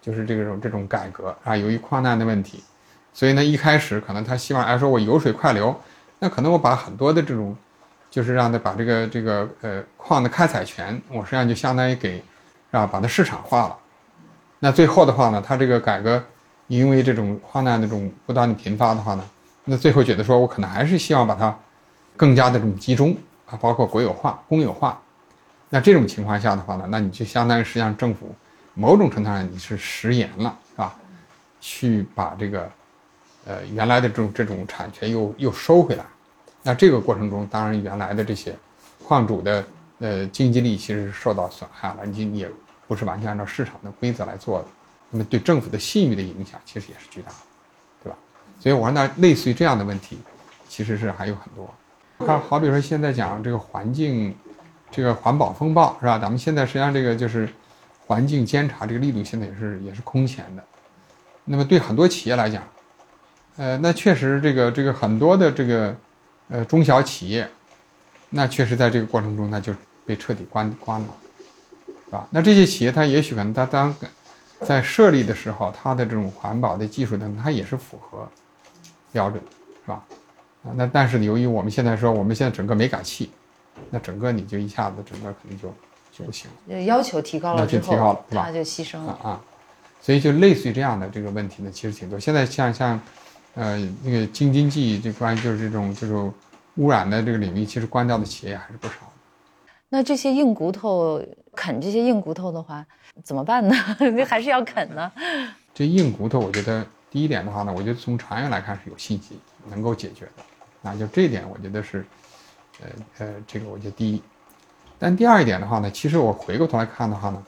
[0.00, 2.62] 就是这种这种改革啊，由于矿难的问题，
[3.12, 5.74] 所以呢一开始可能他希望哎说我油水快流，
[6.18, 7.56] 那可能我把很多的这种。
[8.10, 12.20] 就是让他把这个这个呃矿的开采权，我实际上就相当于给，
[12.72, 13.76] 啊把它市场化了。
[14.58, 16.20] 那最后的话呢，他这个改革，
[16.66, 19.24] 因为这种矿难那种不断的频发的话呢，
[19.64, 21.56] 那最后觉得说我可能还是希望把它
[22.16, 25.00] 更加的这种集中啊，包括国有化、公有化。
[25.68, 28.34] 那这种情况下的话呢，那你就相当于实际上政府
[28.74, 30.96] 某种程度上你是食言了，是吧？
[31.60, 32.70] 去把这个
[33.46, 36.04] 呃原来的这种这种产权又又收回来。
[36.62, 38.54] 那这个过程中，当然原来的这些
[39.04, 39.64] 矿主的
[39.98, 42.50] 呃经济力其实是受到损害了，你也
[42.86, 44.66] 不是完全按照市场的规则来做的，
[45.10, 47.36] 那么对政府的信誉的影响其实也是巨大的，
[48.04, 48.18] 对吧？
[48.58, 50.18] 所以我说那类似于这样的问题，
[50.68, 51.68] 其实是还有很多。
[52.26, 54.36] 看，好比说现在讲这个环境，
[54.90, 56.18] 这个环保风暴是吧？
[56.18, 57.48] 咱们现在实际上这个就是
[58.10, 60.64] 环境监察这个力度现在也是也是空前的。
[61.44, 62.60] 那么对很多企业来讲，
[63.56, 65.96] 呃，那确实这个这个很多的这个。
[66.52, 67.48] 呃，中小企业，
[68.30, 69.72] 那确实在这个过程中，那就
[70.04, 71.06] 被彻底关关了，
[72.06, 72.26] 是吧？
[72.28, 73.94] 那这些企业，它也许可能它当
[74.62, 78.28] 在设立的时候，它的这种环保的技术等，它也是符合
[79.12, 79.40] 标准，
[79.84, 80.04] 是吧？
[80.64, 83.30] 啊，那但是由于我们现在说，我们现在整个没改气，
[83.88, 85.72] 那整个你就一下子整个肯定就
[86.12, 86.50] 就不行。
[86.86, 89.40] 要求提高了之后，它就牺牲了啊。
[90.00, 92.18] 所以就类似于这样的这个问题呢，其实挺多。
[92.18, 93.00] 现在像像。
[93.56, 96.32] 呃，那个京津冀这关于就是这种这种
[96.76, 98.94] 污染的这个领域，其实关掉的企业还是不少。
[99.88, 101.20] 那这些硬骨头
[101.56, 102.86] 啃这些硬骨头的话，
[103.24, 103.74] 怎么办呢？
[104.24, 105.10] 还是要啃呢？
[105.74, 109.36] 这硬骨头，我觉得第一点的话呢，我觉得从长远来看是有信息
[109.68, 110.44] 能够解决的。
[110.80, 112.06] 那就这一点，我觉得是，
[112.80, 112.86] 呃
[113.18, 114.22] 呃，这个我觉得第一。
[115.00, 117.42] 但第二一点的话呢，其实我回过头来看的话呢，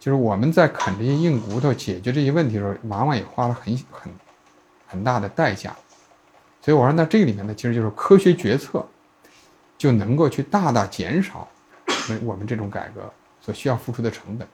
[0.00, 4.10] 就是我们在啃这些硬骨头解决这些问题的时候，往往也花了很很。
[4.88, 5.74] 很大的代价，
[6.62, 8.86] 所以我说，那这里面呢，其实就是科学决策，
[9.76, 11.46] 就能够去大大减少
[11.88, 13.02] 我们我们这种改革
[13.40, 14.46] 所需要付出的成本。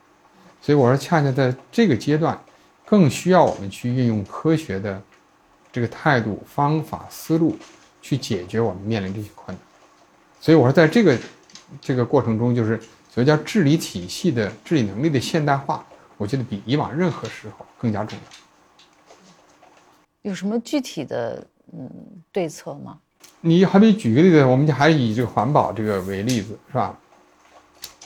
[0.62, 2.36] 所以我说，恰恰在这个阶段，
[2.86, 5.00] 更需要我们去运用科学的
[5.70, 7.54] 这个态度、方法、思路，
[8.00, 9.62] 去解决我们面临这些困难。
[10.40, 11.14] 所以我说在这个
[11.80, 15.84] 这个过程中，就是所谓叫治理体系的治理能力的现代化，
[16.16, 18.24] 我觉得比以往任何时候更加重要。
[20.22, 21.90] 有什么具体的嗯
[22.30, 22.98] 对策吗？
[23.40, 26.96] 你还比举个例子，我们就还以这个环保这个为例子，是吧？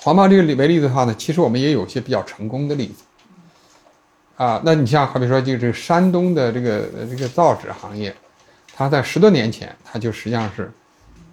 [0.00, 3.02] 环保这个为例子的话呢，其实我们也有些比较成功的例子。
[4.37, 8.14] 啊，那你像好比说，就是山东的这个这个造纸行业，
[8.74, 10.70] 它在十多年前，它就实际上是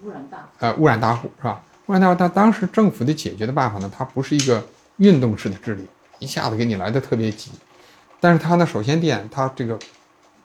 [0.04, 1.64] 污染大呃污染大户，是吧？
[1.88, 4.66] 污染大户，它当时政府的解决的办法呢，它不是一个
[4.98, 5.86] 运动式的治理，
[6.20, 7.52] 一下子给你来的特别急，
[8.20, 9.78] 但是它呢，首先点，它这个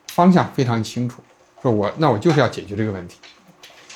[0.08, 1.22] 方向非常清楚，
[1.62, 3.18] 说我那我就是要解决这个问题。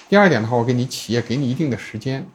[0.08, 2.26] 第二点的话，我给你企业给你一定的时间，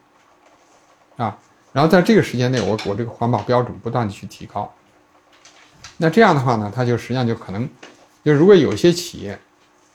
[1.15, 1.37] 啊，
[1.71, 4.73] 然后在这个时间内，我我这个环保标准不断的去提高。
[5.97, 7.69] 那这样的话呢，它就实际上就可能，
[8.23, 9.39] 就如果有些企业，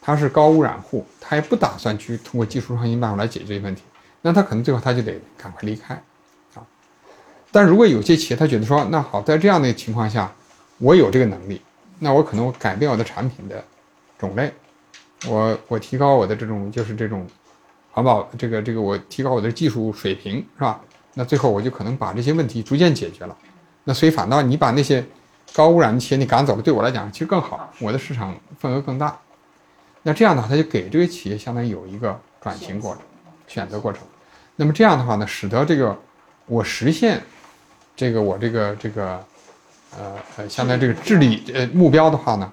[0.00, 3.82] 它是高污染户，它也不打算去通过技术创新办法来解决这个问题，
[4.22, 5.94] 那他可能最后他就得赶快离开，
[6.54, 6.64] 啊。
[7.50, 10.32] 但如果有些企业他觉得说，那好，在这样的情况下，
[10.78, 11.60] 我有这个能力，
[11.98, 13.62] 那我可能我改变我的产品的
[14.18, 14.52] 种类，
[15.28, 17.26] 我我提高我的这种就是这种
[17.90, 20.80] 环保这个这个我提高我的技术水平是吧？
[21.14, 23.36] 那最后我就可能把这些问题逐渐解决了，
[23.84, 25.04] 那所以反倒你把那些。
[25.54, 29.14] 高污染的企业你赶走了，对我来讲其实更好，我的市场份额更大。
[30.02, 33.02] 那这样的话，他就给这个企业相当于有一个转型过程、
[33.46, 34.02] 选择过程。
[34.56, 35.96] 那么这样的话呢，使得这个
[36.46, 37.20] 我实现
[37.96, 39.24] 这个我这个这个
[39.96, 42.52] 呃呃，相当于这个治理呃目标的话呢，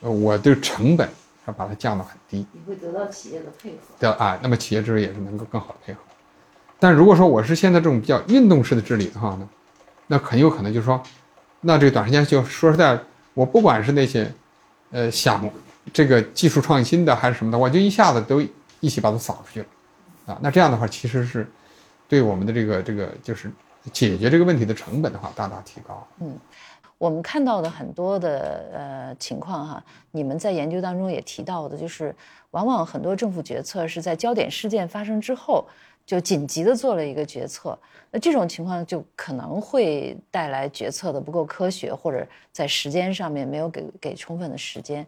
[0.00, 1.08] 呃，我的成本
[1.46, 2.46] 要把它降到很低。
[2.52, 3.76] 你会得到企业的配合。
[3.98, 6.00] 对啊，那么企业治理也是能够更好的配合。
[6.78, 9.48] 但如果说我是现在这种比较运动式的治理的话呢，
[10.06, 11.02] 那很有可能就是说。
[11.60, 12.96] 那这个短时间就说实在，
[13.34, 14.32] 我不管是那些，
[14.92, 15.44] 呃，想
[15.92, 18.40] 这个技术创新的还是什么的，我就一下子都
[18.78, 19.66] 一起把它扫出去了，
[20.28, 21.50] 啊，那这样的话其实是
[22.06, 23.50] 对我们的这个这个就是
[23.92, 26.06] 解决这个问题的成本的话大大提高。
[26.20, 26.38] 嗯，
[26.98, 32.14] 我们看到的很多的呃情况哈，你们在研究当中也提到的，就是
[32.50, 35.66] 往往很多政府决策是在焦点事件发生之后。
[36.08, 37.78] 就紧急的做了一个决策，
[38.10, 45.06] 那这种情况就可能会带来决策的不够科学，或者在时间上面没有给给充分的时间，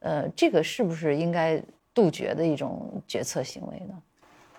[0.00, 1.62] 呃，这个是不是应该
[1.94, 3.94] 杜绝的一种决策行为呢？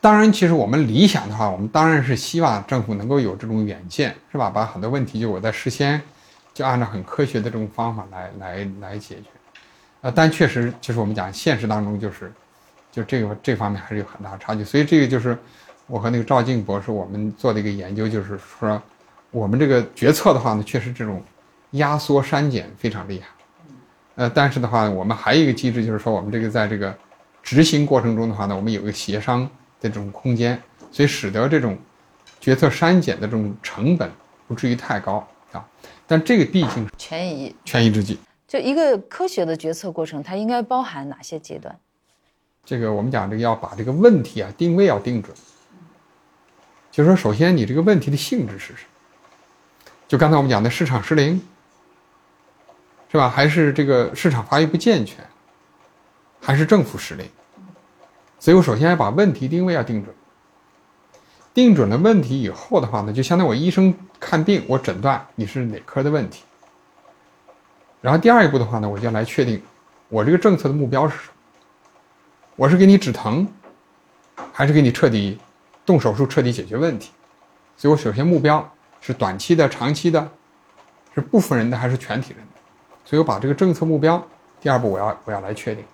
[0.04, 4.50] 当然，其实我们理想的话，我们当然是希望政府能够有这种远见，是吧？
[4.50, 6.02] 把很多问题就我在事先
[6.54, 9.30] 就按照很科学的这种方法来来来解决，
[10.02, 12.30] 呃，但确实就是我们讲现实当中就是
[12.92, 15.38] 就这个这方面还是有很大差距，所以这个就是。
[15.86, 18.82] 我和那个赵静博士，我们做的一个研究，就是说，
[19.32, 21.22] 我们这个决策的话呢，确实这种
[21.72, 23.28] 压缩删减非常厉害。
[24.16, 26.96] 呃，但是的话，我们还有一个机制，就是说，我们这个在这个
[27.44, 29.48] 执行过程中的话呢，我们有一个协商
[29.84, 30.60] 的这种空间，
[30.92, 31.78] 所以使得这种
[32.40, 34.10] 决策删减的这种成本
[34.48, 35.64] 不至于太高啊。
[36.08, 38.18] 但这个毕竟权宜权宜之计。
[38.48, 41.78] 就一个科学的决策过程，它应该包含哪些阶段？
[42.64, 45.36] 这个我们讲这个要把这个问题啊定位要定准。
[46.92, 49.90] 就是说，首先你这个问题的性质是什么？
[50.08, 51.42] 就刚才我们讲的市场失灵，
[53.12, 53.28] 是吧？
[53.28, 55.26] 还是这个市场发育不健全，
[56.40, 57.28] 还是政府失灵？
[58.44, 60.14] 所以我首先要把问题定位要定准。
[61.54, 66.44] 定准了问题以后的话呢，就相当于我医生看病，我诊断你是哪科的问题。
[68.02, 69.64] 然后第二一步的话呢，我就要来确定
[70.10, 71.34] 我这个政策的目标是什么？
[72.58, 73.48] 我是给你止疼，
[74.52, 75.40] 还是给你彻底？
[75.86, 77.12] 动手术彻底解决问题，
[77.78, 80.30] 所以我首先目标是短期的、长期的，
[81.16, 82.60] 是部分人的还是全体人的？
[83.06, 84.22] 所以我把这个政策目标，
[84.60, 85.86] 第二步我要我要来确定。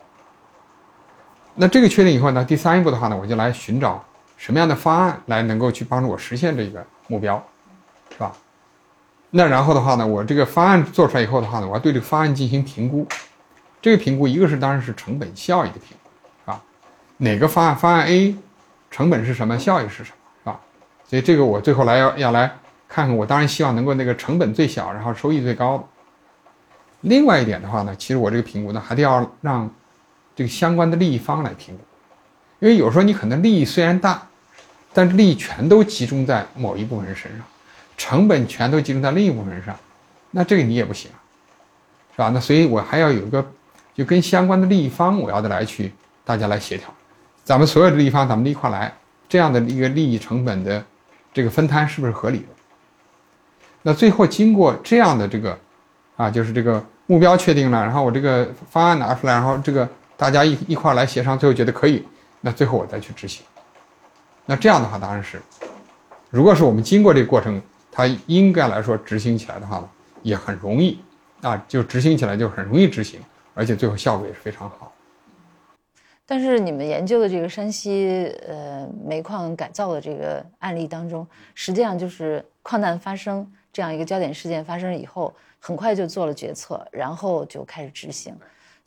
[1.55, 4.03] 那这个确定以后呢，第三一步的话呢，我就来寻找
[4.37, 7.43] 什么样的方案来能够去帮助我实现这个目标，
[8.11, 8.31] 是吧？
[9.31, 13.05] 那然后的话呢，我这个方案做出来以后的话呢，我要对这个方案进行评估。
[13.81, 16.09] 这个评估一个是当然是成本效益的评估，
[16.43, 16.61] 是吧？
[17.17, 18.35] 哪个方案方案 A？
[18.91, 19.57] 成本是什么？
[19.57, 20.17] 效益是什么？
[20.43, 20.59] 是吧？
[21.07, 22.51] 所以这个我最后来要要来
[22.87, 23.15] 看看。
[23.15, 25.83] 我当然希望能够那个成本最小，然后收益最高的。
[27.01, 29.69] 另外一点的话呢，其实我这个评估呢，还得要让
[30.39, 31.83] 这个相关的利益方来评估，
[32.59, 34.25] 因为有时候你可能利益虽然大，
[34.93, 37.41] 但是利益全都集中在某一部分人身上，
[37.97, 39.75] 成本全都集中在另一部分人上，
[40.31, 41.11] 那这个你也不行，
[42.13, 42.31] 是吧？
[42.33, 43.45] 那所以我还要有一个，
[43.93, 45.91] 就跟相关的利益方，我要的来去
[46.23, 46.87] 大家来协调。
[47.43, 48.93] 咱们所有的利益方，咱们一块来，
[49.27, 50.81] 这样的一个利益成本的
[51.33, 52.45] 这个分摊是不是合理的？
[53.81, 55.59] 那最后经过这样的这个，
[56.15, 62.05] 啊，就是这个目标确定了，然后我这个方案拿出来，然后这个大家一一块来协商，最后觉得可以，
[62.41, 63.41] 那最后我再去执行。
[64.45, 65.41] 那这样的话当然是，
[66.29, 69.89] 如果是我们经过这个过程，它应该来说执行起来的话，
[70.21, 70.99] 也很容易
[71.41, 73.21] 啊，就执行起来就很容易执行，
[73.53, 74.91] 而且最后效果也是非常好。
[76.25, 88.35] 但是你们研究的这个山西呃煤矿改造的这个案例当中，实际上就是矿难发生这样一个焦点事件发生以后，很快就做了决策，然后就开始执行，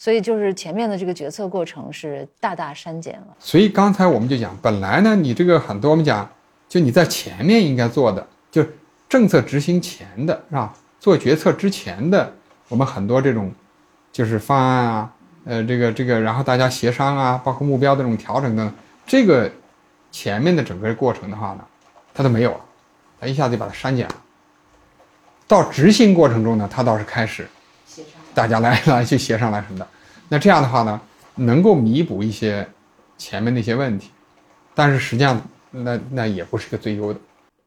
[0.02, 3.28] 所以就是前面的这个决策过程是大大删减了。
[3.38, 6.28] 所以刚才我们就讲，本来呢，你这个很多我们讲，
[6.68, 8.66] 就你在前面应该做的，就
[9.08, 10.74] 政策执行前的是吧？
[10.98, 12.34] 做决策之前的，
[12.66, 13.52] 我们很多这种
[14.10, 15.12] 就是方案啊。
[15.44, 18.74] 呃，这个这个，然后大家协商啊，包括目标的这种调整等，
[19.06, 19.48] 这个
[20.10, 21.60] 前面的整个过程的话呢，
[22.12, 22.60] 它都没有了，
[23.20, 24.14] 它一下子就把它删减了。
[25.46, 27.46] 到执行过程中呢，它倒是开始
[28.34, 29.86] 大家来来去协商来什么的。
[30.28, 31.00] 那这样的话呢，
[31.34, 32.66] 能够弥补一些
[33.18, 34.10] 前面那些问题，
[34.74, 35.40] 但是实际上
[35.70, 37.20] 那那也不是个最优的。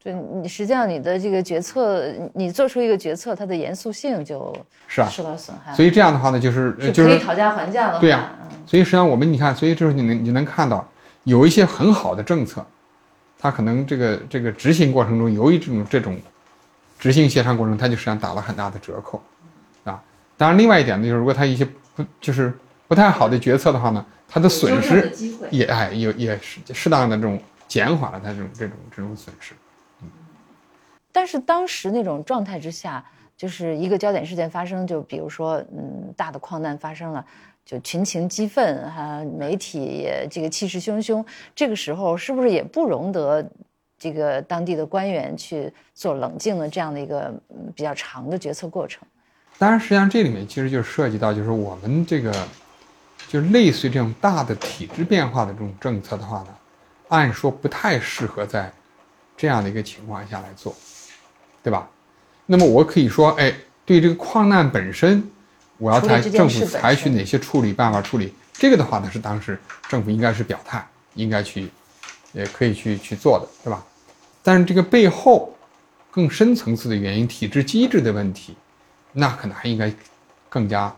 [0.03, 4.55] 就你实际上你的这个决策，你做出一个决策，它的严肃性就
[4.87, 5.73] 是啊受到损害。
[5.73, 7.99] 所以这样的话呢，就是就是可以讨价还价的。
[7.99, 8.31] 对呀，
[8.67, 10.87] 所以实际上我们你看，所以就是你能你能看到
[11.23, 12.63] 有一些很好的政策，
[13.39, 16.15] 它可能这个这个执行过程中由于这种这种
[16.99, 19.34] 执行协商过程，它就实际上打了很大的折扣，啊。
[20.37, 22.53] 当然，另外一点呢，就是如果他一些不就是
[22.87, 25.11] 不太好的决策的话呢，他的损失
[25.49, 29.53] 也哎也也是适当的这种减缓了他这种这种这种损失。
[30.01, 30.09] 嗯
[31.11, 33.01] 但是当时那种状态之下，
[33.37, 37.25] 就是一个焦点事件发生，就比如说，嗯，大的矿难发生了，
[37.65, 41.25] 就群情激愤哈，媒体也这个气势汹汹。
[41.55, 43.49] 这个时候是不是也不容得
[43.97, 47.33] 这个当地的官员去做冷静的这样的一个
[47.73, 49.01] 比较长的决策过程？
[49.57, 52.31] 当然，实际上这里面其实就涉及到，就是我们这个，
[53.27, 56.47] 就是类似于这种大的体制变化的这种政策的话呢，
[57.09, 58.71] 按说不太适合在
[59.37, 60.75] 这样的一个情况下来做。
[61.63, 61.89] 对吧？
[62.45, 63.51] 那么我可以说，哎，
[63.85, 65.27] 对这个矿难本身，
[65.79, 68.31] 我要采政府采取哪些处理办法处理？
[68.53, 71.67] 这个的话呢，是当时政府应该是表态，应该去，
[72.33, 73.83] 也可以去去做的，对吧？
[74.43, 75.57] 但是这个背后
[76.11, 78.55] 更深层次的原因，体制机制的问题，
[79.15, 79.91] 那可能还应该
[80.47, 80.95] 更加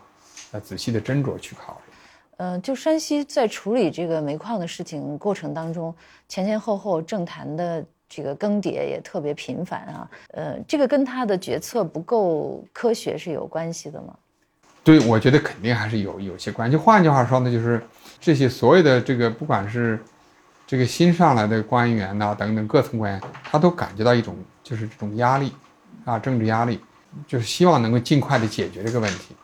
[0.52, 1.92] 呃仔细的斟酌去考虑。
[2.36, 5.94] 嗯，就山西在处理这个煤矿的事情过程当中，
[6.28, 7.82] 前前后后政坛的。
[8.10, 14.14] 这个更迭也特别频繁啊，呃，这个跟他的决策不够科学是有关系的吗？
[14.82, 16.76] 对，我觉得肯定还是有有些关系。
[16.78, 17.86] 换句话说呢，就是
[18.18, 20.02] 这些所有的这个，不管是
[20.66, 25.52] 这个新上来的官员呐，等等各层官员，他都感觉到一种就是这种压力
[26.06, 26.80] 啊，政治压力，
[27.26, 29.34] 就是希望能够尽快的解决这个问题。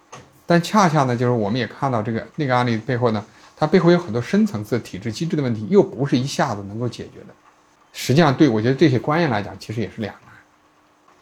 [0.46, 3.24] 但恰恰呢，就是我们也看到这个那个案例背后呢，
[3.57, 7.35] 它背后有很多深层次体制机制的问题，又不是一下子能够解决的。
[7.92, 10.35] 实际上，对我觉得这些官员来讲，其实也是两难。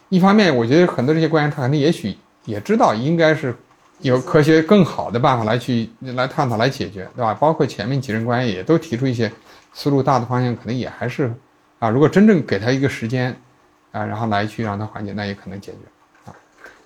[0.08, 3.54] 一方面，我觉得很多这些官员，他可能也许也知道，应该是
[4.00, 7.32] 有科学更好的办法来去来探讨、来解决，对吧？
[7.34, 9.30] 包括前面几任官员也都提出一些
[9.72, 11.32] 思路、大的方向，可能也还是
[11.78, 11.88] 啊。
[11.88, 13.36] 如果真正给他一个时间
[13.92, 15.78] 啊，然后来去让他缓解，那也可能解决。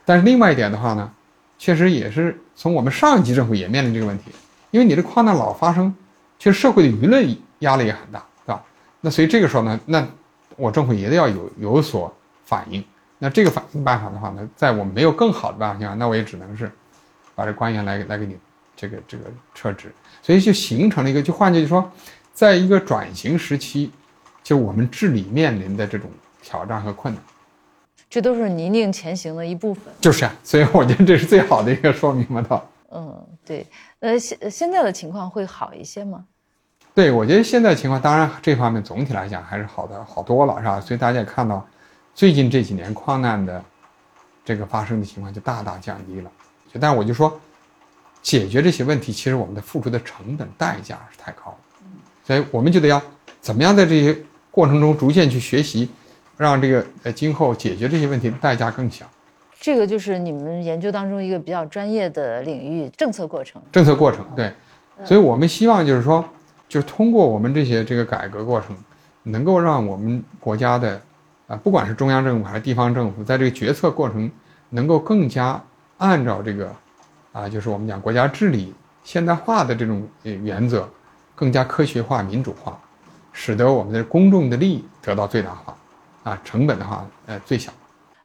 [0.07, 1.12] 但是另外一点的话呢，
[1.59, 4.31] 确实也是从我们上一级政府也面临这个问题，
[4.71, 5.95] 因为你这矿难老发生，
[6.38, 8.25] 其实社会的舆论压力也很大。
[9.03, 10.05] 那所以这个时候呢，那
[10.57, 12.12] 我政府也得要有有所
[12.45, 12.83] 反应。
[13.19, 16.69] 那这个反应办法的话呢，在我们没有更好的办法下，那我也只能是
[17.35, 18.37] 把这官员来来给你
[18.75, 19.92] 这个这个撤职。
[20.23, 21.92] 所以就形成了一个，就换句话说，
[22.33, 23.92] 在一个转型时期，
[24.42, 26.11] 就我们治理面临的这种
[26.42, 27.23] 挑战和困难，
[28.09, 29.92] 这都是泥泞前行的一部分。
[30.01, 32.61] 就是啊，所以我觉得这是最好的一个说明嘛，都。
[32.92, 33.66] 嗯，对。
[34.01, 36.25] 呃，现现在的情况会好一些吗？
[36.95, 40.81] 对，我觉得现在情况，当然这方面总体来讲还是好的好多了，是吧？
[40.81, 41.67] 所以大家也看到，
[42.15, 43.63] 最近这几年矿难的
[44.44, 46.31] 这个发生的情况就大大降低了。
[46.73, 47.38] 就，但我就说，
[48.23, 51.59] 解决这些问题，其实我们的付出的成本代价是太高了。
[52.25, 53.02] 所以我们就得要
[53.40, 54.17] 怎么样在这些
[54.50, 55.90] 过程中逐渐去学习，
[56.37, 59.06] 让这个呃今后解决这些问题的代价更小。
[59.58, 63.60] 这个就是你们研究当中一个比较专业的领域——政策过程。
[63.72, 64.52] 政策过程，对。
[65.04, 66.24] 所以我们希望就是说。
[66.68, 68.76] 就是通过我们这些这个改革过程，
[69.22, 71.00] 能够让我们国家的，
[71.46, 74.28] 啊，不管是中央政府还是地方政府，在这个决策过程
[74.70, 75.62] 能够更加
[75.98, 76.68] 按照这个，
[77.30, 78.74] 啊，就是我们讲国家治理
[79.04, 80.88] 现代化的这种原则，
[81.37, 82.76] 更加科学化、民主化，
[83.30, 85.76] 使得我们的公众的利益得到最大化，
[86.27, 87.72] 啊，成本的话，呃，最小。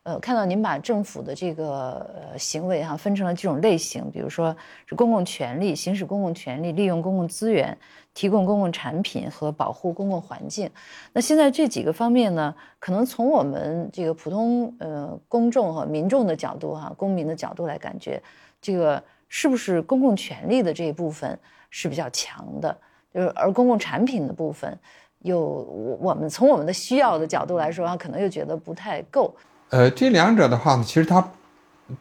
[0.02, 7.78] 呃，看到您把政府的这个呃行为哈分成了几种类型，比如说是公共权利、行使公共权利、利用公共资源、
[8.16, 10.68] 提供公共产品和保护公共环境。
[11.14, 18.20] 那现在这几个方面呢，可能从我们这个普通呃公众和民众的角度哈，公民的角度来感觉，
[18.60, 21.38] 这个是不是公共权利的这一部分
[21.70, 22.76] 是比较强的？
[23.14, 24.76] 就是而公共产品的部分，
[25.24, 29.34] 又我我们从我们的需要的角度来说啊，可能又觉得不太够。
[29.70, 31.26] 呃，这两者的话呢，其实它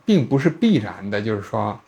[0.04, 1.78] 并不是必然的，就是说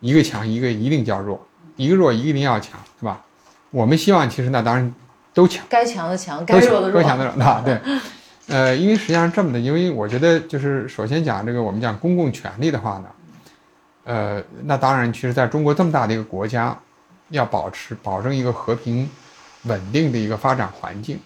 [0.00, 1.40] 一个强一个一定叫弱，
[1.76, 3.24] 一个弱一定要强，是吧？
[3.70, 4.94] 我们希望其实那当然
[5.34, 7.80] 都强，该强的强，该弱的弱，该强的弱，那对。
[8.48, 13.08] 呃，因为实际上这么的，因为我觉得就是首先讲这个我们讲公共权利的话呢，
[14.04, 16.74] 呃，那当然其实在中国这么大的一个国家，
[17.28, 19.06] 要保持保证一个和平
[19.64, 21.18] 稳定的一个发展环境。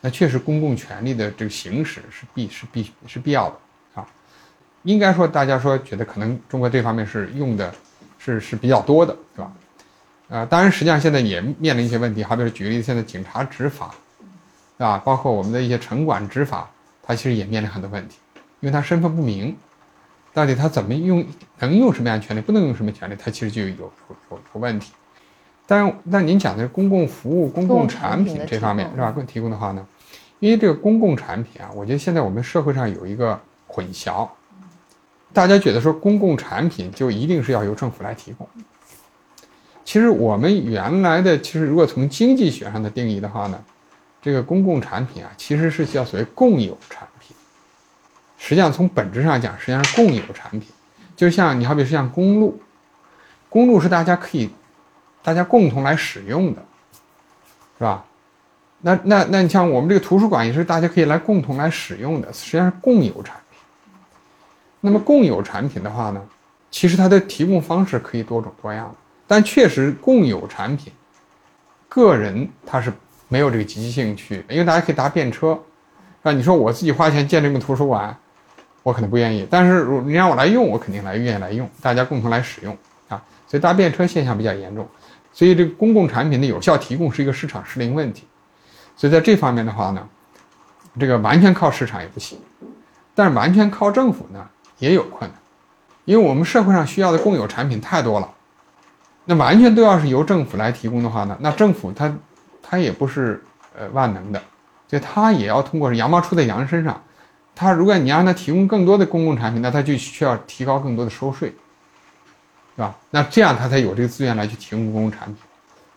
[0.00, 4.06] 那确实，公共权力的这个行使是必是必是必要的啊。
[4.82, 7.72] 应该说，大家说觉得可能中国这方面是用的，
[8.18, 9.52] 是是比较多的，是吧？
[10.28, 13.94] 啊，当然，实际上现在也面临一些问题，好比说举个例子，现在警察执法，
[14.78, 16.68] 啊，包括我们的一些城管执法，
[17.02, 18.16] 它其实也面临很多问题，
[18.60, 19.56] 因为他身份不明，
[20.32, 21.24] 到底他怎么用，
[21.60, 23.92] 能用什么样的权利，不能用什么权利，他其实就有有
[24.30, 24.92] 有有问题。
[25.72, 29.14] 但但您讲的是公共服务、公共产品这方面是吧？
[29.26, 29.86] 提供的话呢？
[30.38, 34.28] 因为这个公共产品啊，我觉得现在我们社会上有一个混淆，
[35.32, 38.46] 大家觉得说公共产品就一定是要由政府来提供。
[39.82, 43.58] 其实我们原来的其实如果从经济学上的定义的话呢，
[44.20, 47.34] 这个公共产品啊其实是叫所谓共有产品。
[48.36, 50.64] 实际上从本质上讲，实际上是共有产品，
[51.16, 52.60] 就像你好比是像公路，
[53.48, 54.50] 公路是大家可以
[55.22, 56.62] 大家共同来使用的，
[57.78, 58.04] 是吧？
[58.80, 63.58] 那那那你像我们这个图书馆也是大家可以来共同来使用的，实际上是共有产品。
[64.80, 66.20] 那么共有产品的话呢，
[66.70, 68.92] 其实它的提供方式可以多种多样，
[69.28, 70.92] 但确实共有产品，
[71.88, 72.92] 个人他是
[73.28, 75.56] 没有这个积极性去，因为大家可以搭便车，
[76.24, 78.16] 啊，你说我自己花钱建这个图书馆，
[78.82, 82.76] 我可能不愿意，但是如你让我来用，我肯定来愿意来用，大家共同来使用
[83.08, 84.88] 啊，所以搭便车现象比较严重，
[85.32, 88.26] 所以这个公共产品的有效提供是一个市场失灵问题。
[88.96, 90.06] 所以在这方面的话呢，
[91.00, 92.38] 这个完全靠市场也不行，
[93.14, 94.46] 但是完全靠政府呢
[94.78, 95.38] 也有困难，
[96.04, 98.30] 因为我们社会上需要的共有产品太多了，
[99.24, 102.14] 那完全都要是由政府来提供的话呢，那政府它
[102.62, 103.42] 它也不是
[103.74, 104.42] 呃万能的，
[104.88, 107.02] 所以它也要通过羊毛出在羊身上，
[107.54, 111.54] 它如果你让它提供更多的公共产品，那它就需要提高更多的收税，
[112.76, 112.96] 是吧？
[113.10, 115.36] 那这样他才有这个资源来去提供公共产品，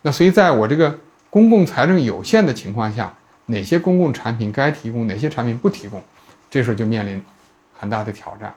[0.02, 0.98] 那所以在我这个。
[1.28, 3.12] 公共财政有限的情况下，
[3.44, 6.02] 哪些公共产品该提供，哪些产品不提供，
[6.48, 7.22] 这时候就面临
[7.76, 8.54] 很大的挑战。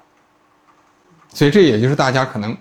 [1.33, 2.55] 所以这也就是大家可能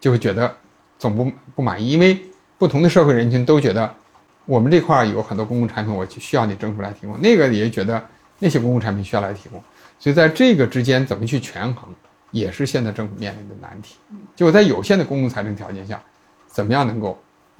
[0.00, 0.56] 就会觉得
[0.98, 2.18] 总不不满意，因为
[2.56, 3.92] 不同的社会人群都觉得
[4.46, 8.02] 我们这块有很多公共产品，我就需要你政府来提供；那个也觉得
[8.38, 9.62] 那些公共产品需要来提供。
[9.98, 11.92] 所以在这个之间怎么去权衡，
[12.30, 13.96] 也是现在政府面临的难题。
[14.36, 16.02] 就在有限的公共财政条件下，
[16.46, 17.16] 怎么样能够？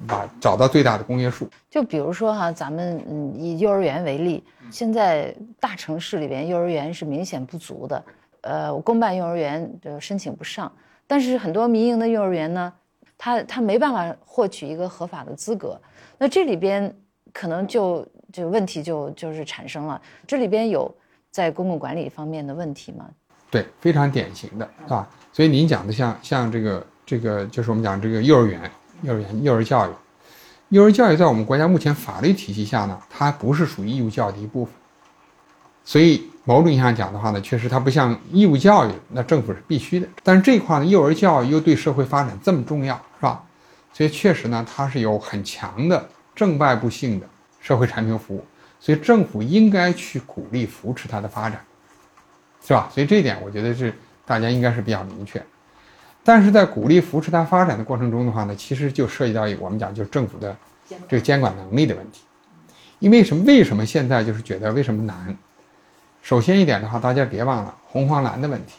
[0.07, 1.45] 把找到最大的公约数。
[1.69, 4.41] 就比如说哈，咱们嗯以幼儿园为例，
[4.71, 8.01] 现在大城市里边幼儿园是明显不足的。
[8.39, 10.71] 呃，公办幼儿园就申请不上，
[11.05, 12.73] 但是很多民营的幼儿园呢，
[13.17, 15.77] 他他没办法获取一个合法的资格。
[16.17, 16.95] 那这里边
[17.33, 20.01] 可能就就问题就就是产生了。
[20.25, 20.89] 这里边有
[21.29, 23.09] 在公共管理方面的问题吗？
[23.49, 25.07] 对，非常典型的，是吧？
[25.31, 28.59] 所以您讲的像像这个这个就是我们讲这个幼儿园。
[29.01, 29.91] 幼儿园、幼儿教育，
[30.67, 34.73] 幼儿教育在我们国家目前法律体系下呢，它不是属于义务教育的一部分。
[35.85, 40.07] 所以某种意义上讲的话呢，确实它不像义务教育，那政府是必须的。
[40.21, 43.41] 但是这一块呢，幼儿教育又对社会发展这么重要，是吧？
[43.93, 47.25] 所以确实呢，它是有很强的正外部性的
[47.61, 48.43] 社会产品服务，
[48.81, 51.61] 所以政府应该去鼓励扶持它的发展，
[52.65, 52.89] 是吧？
[52.93, 53.93] 所以这一点我觉得是
[54.25, 55.41] 大家应该是比较明确。
[56.23, 60.55] 但是在鼓励扶持它发展的过程中的话呢，其实就涉及到一个我们讲就是政府的
[61.07, 62.21] 这个监管能力的问题。
[62.99, 63.43] 因为什么？
[63.45, 65.35] 为什么现在就是觉得为什么难？
[66.21, 68.73] 首先一点的话，大家别忘了红黄蓝的问题，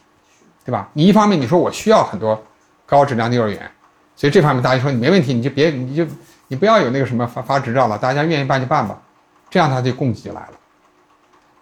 [0.62, 0.90] 对吧？
[0.92, 2.40] 你一方面你说我需要很多
[2.84, 3.68] 高质量的幼儿园，
[4.14, 6.06] 所以这方面大家说你没问题，你就别你就
[6.48, 9.00] 你不要有那个什么发发执照了，大家愿意办就办吧，
[9.48, 10.52] 这样它的供给就来了。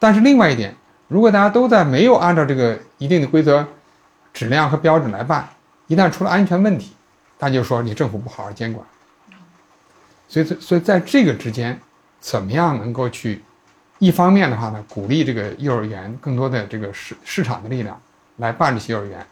[0.01, 0.75] 但是另外一点，
[1.09, 3.67] 如果大家都在没有按照这个一定的规则、
[4.33, 5.49] 质量和标准来办，
[5.87, 6.93] 一旦出了安全问题，
[7.39, 8.87] 大家就说你政府不好好监管。
[10.29, 11.81] 所以，所以在这个之间，
[12.21, 13.43] 怎么样能够去，
[13.99, 17.99] 一方面的话呢，鼓励这个幼儿园更多的这个市市场的力量，
[18.37, 19.27] 来办这些幼儿园，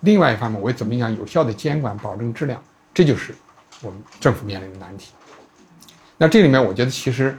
[0.00, 2.62] 另外一方面，我怎么样有效的监管，保证质量，
[2.92, 3.34] 这就是
[3.80, 5.12] 我们政府面临的难题。
[6.18, 7.34] 那这里面，我觉得其实，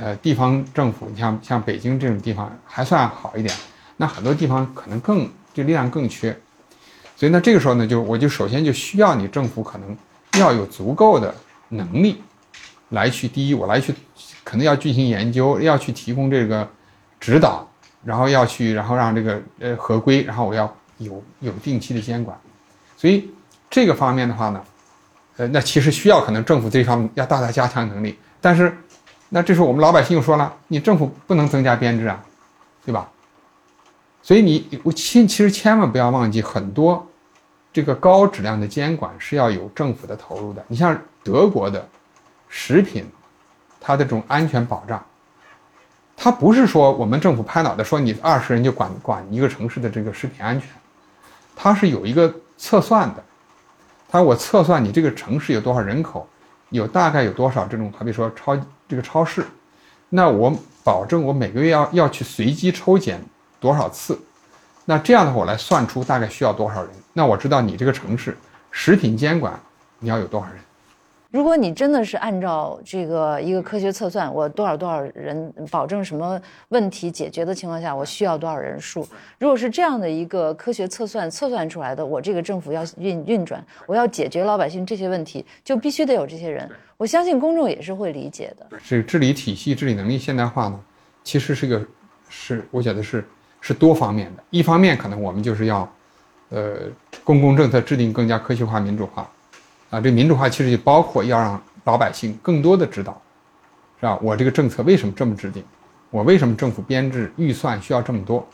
[0.00, 3.52] 呃，地方政府，你像像北京这种地方还算好一点，
[3.96, 6.38] 那很多地方可能更这力量更缺。
[7.16, 9.96] 所以呢，这个时候呢，就我就首先就需要你政府可能
[10.38, 11.34] 要有足够的
[11.68, 12.22] 能力，
[12.90, 13.92] 来去第一，我来去
[14.44, 16.68] 可能要进行研究，要去提供这个
[17.18, 17.68] 指导，
[18.04, 22.38] 然后要去，然后让这个呃合规，然后我要有有定期的监管。
[22.96, 23.28] 所以
[23.68, 24.62] 这个方面的话呢，
[25.38, 28.16] 呃，那其实需要可能政府这方面要大大加强能力。
[28.40, 28.72] 但是，
[29.30, 32.24] 那这时候我们老百姓又说了，你政府不能增加编制啊，
[32.84, 33.08] 对吧？
[34.22, 37.06] 所以你我千其实千万不要忘记，很多
[37.72, 40.64] 这个高质量的监管是要有政府的投入的。
[40.68, 41.86] 你像德国的
[42.48, 43.06] 食品，
[43.80, 45.02] 它的这种安全保障，
[46.16, 50.68] 它不是说我们政府拍脑袋说你二十人就管管一个城市的这个食品安全，
[51.54, 53.22] 它是有一个测算的。
[54.08, 56.26] 它我测算你这个城市有多少人口，
[56.70, 58.56] 有大概有多少这种，好比说超
[58.88, 59.46] 这个超市，
[60.08, 63.22] 那我保证我每个月要要去随机抽检。
[63.60, 64.16] 多少次？
[64.84, 66.90] 那这样的话，我来算出大概需要多少人。
[67.12, 68.38] 那我知道你这个城市
[68.70, 69.60] 食品监管
[69.98, 70.58] 你要有多少人。
[71.30, 79.06] 如果你真的是按照这个一个科学测算，我多少多少人保证什么问题解决的情况下，我需要多少人数？
[79.38, 86.68] 如果是这样的一个科学测算测算出来的，我这个政府要运运转，我要解决老百姓这些问题，就必须得有这些人。
[86.96, 88.66] 我相信公众也是会理解的。
[88.86, 90.80] 这个治理体系、治理能力现代化呢，
[91.22, 91.86] 其实是个
[92.28, 93.24] 是我觉得是。
[93.60, 95.92] 是多方面的，一方面可能我们就是要，
[96.50, 96.76] 呃，
[97.24, 99.28] 公共政策制定更加科学化、民主化，
[99.90, 103.18] 啊，这民主化其实就包括要让老百姓更多的知道，
[103.98, 104.18] 是吧？
[104.22, 105.64] 我这个政策为什么这么制定？
[106.10, 108.46] 我为什么政府编制预算需要这么多，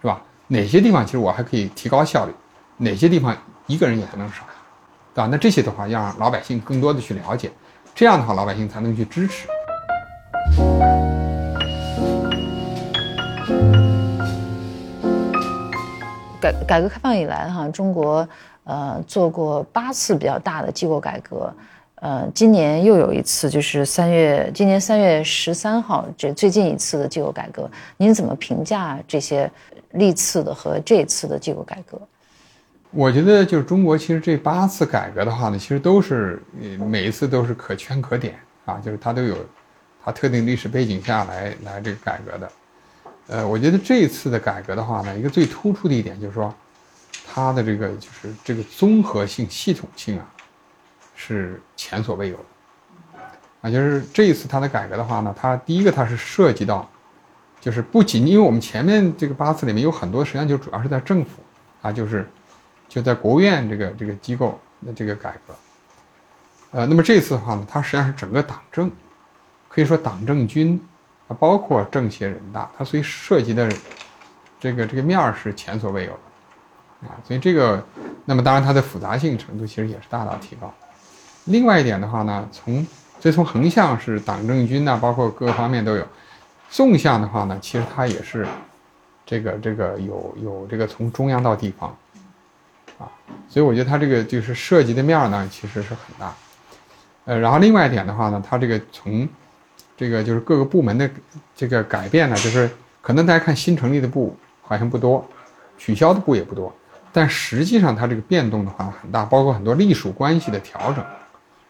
[0.00, 0.22] 是吧？
[0.46, 2.32] 哪些地方其实我还可以提高效率？
[2.76, 4.44] 哪些地方一个人也不能少，
[5.14, 5.28] 对吧？
[5.30, 7.50] 那这些的话要让老百姓更多的去了解，
[7.92, 9.48] 这样的话老百姓才能去支持。
[16.40, 18.26] 改改革开放以来，哈，中国
[18.68, 21.50] 呃做过八次比较大的机构改革，
[21.96, 29.50] 呃，今年又有一次，就是三月，今年三月十三号，这最近一次的机构改革，您怎么评价这些
[29.92, 31.98] 历次的和这次的机构改革？
[32.90, 36.42] 我觉得就是中国其实这八次改革的话呢，其实都是
[36.78, 38.34] 每一次都是可圈可点
[38.66, 39.34] 啊，就是它都有
[40.04, 42.50] 它特定历史背景下来来这个改革的。
[43.28, 46.54] 呃，我觉得这一次的改革的话呢，一个最突出的一点就是说，
[47.30, 50.26] 它的这个就是这个综合性、系统性啊，
[51.14, 52.44] 是前所未有的。
[53.60, 56.88] 啊，就是这一次它的改革的话呢，它第一个它是涉及到，
[57.60, 61.42] 就是不仅因为我们前面这个八次里面有很多实际上就主要是在政府
[61.82, 62.28] 啊，就是
[62.88, 65.54] 就在国务院这个这个机构的这个改革。
[66.70, 68.90] 呃，那么这次的话呢，它实际上是整个党政，
[69.68, 70.80] 可以说党政军。
[71.28, 73.70] 啊，包括政协、人大，它所以涉及的
[74.58, 76.20] 这个这个面儿是前所未有的，
[77.02, 77.84] 啊，所以这个，
[78.24, 80.72] 那么当然它的复杂性程度其实也是大大提高。
[81.44, 82.86] 另外一点的话呢，从
[83.20, 86.02] 所以从横向是党政军呐，包括各个方面都有；
[86.70, 88.46] 纵向的话呢，其实它也是
[89.24, 91.96] 这个这个有有这个从中央到地方，
[92.98, 93.06] 啊，
[93.48, 96.34] 所以我觉得它这个就是涉及的面呢，其实是很大。
[97.24, 99.28] 呃，然后另外一点的话呢，它这个从
[99.96, 101.08] 这个就是各个部门的
[101.54, 102.70] 这个改变呢，就是
[103.02, 105.26] 可能大家看新成立的部好像不多，
[105.76, 106.72] 取消的部也不多，
[107.18, 111.04] 但实际上它这个变动的话很大，包括很多隶属关系的调整，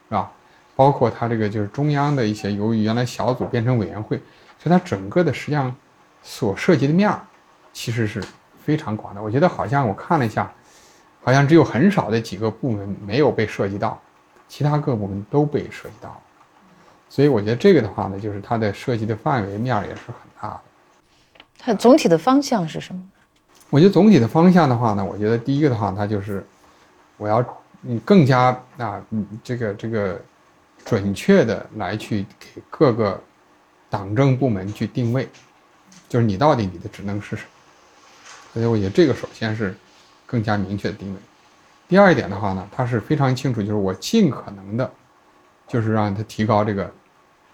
[0.09, 0.31] 是吧？
[0.77, 4.19] 包括它这个就是中央的一些由于原来小组变成委员会，
[4.63, 5.75] 所以它整个的实际上
[6.23, 7.23] 所涉及的面儿
[7.73, 8.23] 其实是
[8.63, 9.23] 非常广的。
[9.23, 10.53] 我觉得好像我看了一下，
[11.25, 13.99] 好像只有很少的几个部门没有被涉及到，
[14.49, 16.21] 其他各部门都被涉及到了。
[17.09, 20.61] 所以我觉得这个的话呢，就是它的涉及的范围面也是很大的。
[21.59, 23.03] 它总体的方向是什么？
[23.71, 26.45] 我觉得总体的方向的话呢，我觉得第一个的话，它就是
[27.16, 27.45] 我要
[27.83, 29.03] 嗯更加啊
[29.43, 30.21] 这个这个
[30.85, 33.21] 准确的来去给各个
[33.91, 35.29] 党政部门去定位，
[36.09, 37.49] 就是你到底你的职能是什么。
[38.55, 39.75] 所以我觉得这个首先是
[40.27, 41.21] 更加明确的定位。
[41.89, 44.91] 第二一点的话呢，它是非常清楚，就是我尽可能的。
[45.71, 46.91] 就是让它提高这个，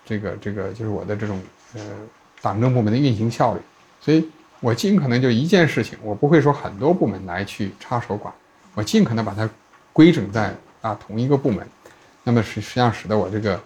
[0.04, 1.42] 这个这个，就是我的这种
[1.74, 1.80] 呃
[2.40, 3.60] 党政部门的运行效率，
[4.00, 4.30] 所以
[4.64, 8.32] 我尽可能就一件事情，我不会说很多部门来去插手管，
[8.74, 9.46] 我尽可能把它
[9.92, 11.66] 规整在啊同一个部门，
[12.22, 13.60] 那么实实际上使得我这个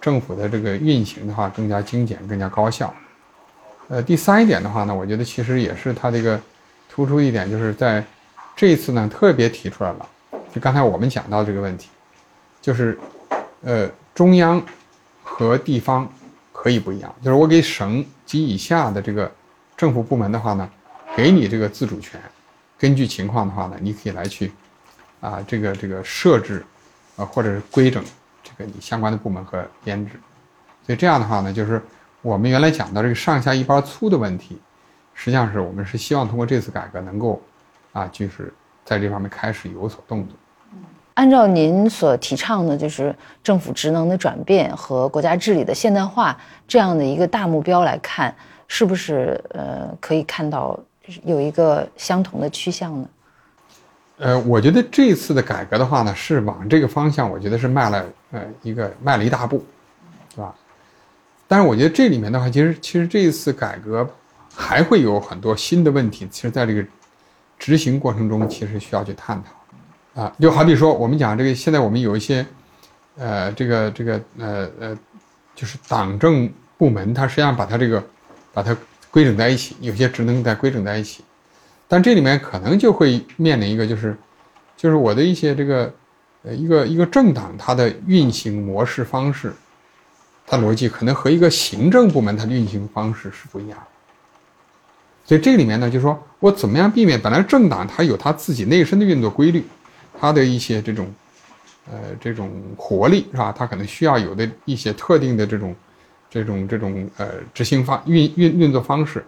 [0.00, 2.92] 政府的这个运行的话更加精简、更加高效。
[3.86, 6.40] 呃，第三一点的话呢，我觉得其实也是它这个
[6.88, 8.04] 突出一点，就是在
[8.56, 10.08] 这一次呢特别提出来了，
[10.52, 11.90] 就刚才我们讲到这个问题，
[12.60, 12.98] 就是
[13.62, 14.60] 呃中央
[15.22, 16.12] 和地方
[16.52, 19.30] 可以不一样，就是我给省及以下的这个
[19.80, 20.70] 政府部门的话呢，
[21.16, 22.20] 给你这个自主权，
[22.78, 24.52] 根据情况的话呢，你可以来去
[25.22, 26.62] 啊这个这个设置
[27.16, 28.04] 啊或者是规整
[28.42, 30.20] 这个你相关的部门和编制，
[30.84, 31.82] 所以这样的话呢，就是
[32.20, 34.60] 我们原来讲到这个上下一包粗的问题。
[35.14, 37.40] 实际上是我们是希望通过这次改革能够，
[37.94, 38.52] 啊，就是
[38.84, 40.36] 在这方面开始有所动作。
[41.14, 46.36] 按照您所提倡的，就是政府职能的转变和国家治理的现代化
[46.68, 48.34] 这样的一个大目标来看，
[48.72, 50.78] 是不是呃可以看到
[51.24, 53.08] 有一个相同的趋向呢？
[54.18, 59.64] 呃，我觉得这次的改革的话呢，是往这个方向，我觉得是迈了呃一个迈了一大步，
[60.34, 60.54] 是吧？
[61.48, 64.08] 但是我觉得这里面的话，其实其实这一次改革。
[64.52, 66.84] 还会有很多新的问题，其实在这个
[67.56, 70.36] 执行过程中，其实需要去探讨啊。
[70.40, 72.44] 就好比说，我们讲这个，现在我们有一些，
[73.16, 74.98] 呃，这个这个呃呃，
[75.54, 78.04] 就是党政部门，它实际上把它这个
[78.52, 78.76] 把它
[79.10, 81.22] 规整在一起，有些职能在规整在一起，
[81.88, 84.16] 但这里面可能就会面临一个，就是
[84.76, 85.92] 就是我的一些这个
[86.42, 89.52] 呃一个一个政党它的运行模式方式，
[90.46, 93.84] 它逻辑可能和一个行政部门它的运行方式是不一样的。
[95.24, 97.20] 所以这里面呢，就是说我怎么样避免？
[97.20, 99.64] 本来政党它有它自己内生的运作规律，
[100.18, 101.12] 它的一些这种，
[101.88, 103.54] 呃，这种活力是吧？
[103.56, 105.72] 它可能需要有的一些特定的这种，
[106.30, 109.22] 这种这种呃执行方运运运作方式，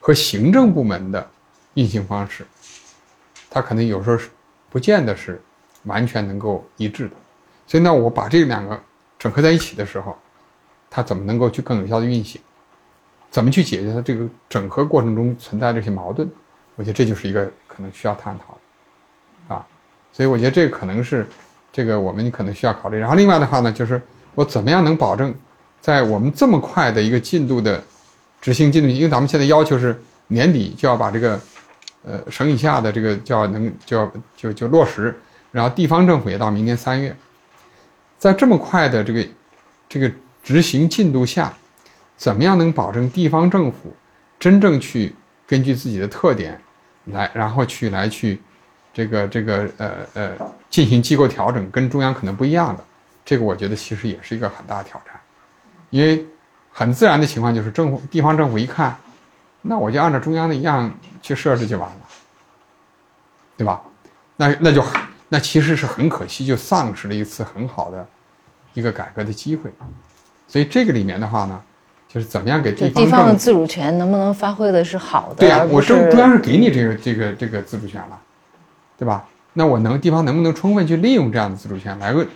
[0.00, 1.30] 和行政部门的
[1.74, 2.44] 运行方式，
[3.50, 4.30] 它可能有时候是
[4.70, 5.40] 不见得是
[5.84, 7.14] 完全能够一致的。
[7.66, 8.80] 所以呢，我把这两个
[9.18, 10.16] 整合在一起的时候，
[10.88, 12.40] 它怎么能够去更有效的运行？
[13.30, 16.26] 怎么去解决它这个整合过程中存在这些矛盾？
[16.76, 18.56] 我觉得这就是一个可能需要探讨
[19.48, 19.66] 的，啊，
[20.12, 21.26] 所以我觉得这个可能是
[21.72, 22.98] 这个我们可能需要考虑。
[22.98, 24.00] 然后另外的话呢，就是
[24.34, 25.34] 我怎么样能保证
[25.86, 27.80] 在我们这么快的一个进度的
[28.40, 31.40] 执行进度，因为咱们现在要求是年底就要把这个
[32.04, 35.14] 呃省以下的这个叫能就要就就落实，
[35.52, 37.14] 然后地方政府也到明年三月，
[38.18, 39.24] 在这么快的这个
[39.88, 40.10] 这个
[40.42, 41.54] 执行进度下。
[42.16, 43.94] 怎么样能保证地方政府
[44.40, 45.14] 真正去
[45.46, 46.60] 根据自己的特点
[47.04, 48.40] 来，然后去来去
[48.92, 50.32] 这个这个呃呃
[50.68, 52.82] 进行机构调整，跟中央可能不一样的，
[53.24, 55.14] 这个我觉得其实也是一个很大挑战，
[55.90, 56.24] 因为
[56.72, 58.96] 很自然的情况就是政府地方政府一看，
[59.62, 61.96] 那我就按照中央的一样去设置就完了，
[63.56, 63.82] 对吧？
[64.36, 64.84] 那那就
[65.28, 68.06] 那其实是很可惜，就丧失了一次很好的
[68.74, 69.70] 一个改革的机会，
[70.46, 71.62] 所以这个里面的话呢。
[72.08, 75.34] 就是怎么样给地方地方的自主权能不能发挥的是好的？
[75.34, 78.18] 对呀，我中中央是给你这个这个这个自主权了，
[78.96, 79.26] 对吧？
[79.52, 82.26] 那我能地方能不能充分去利用这样的自主权来为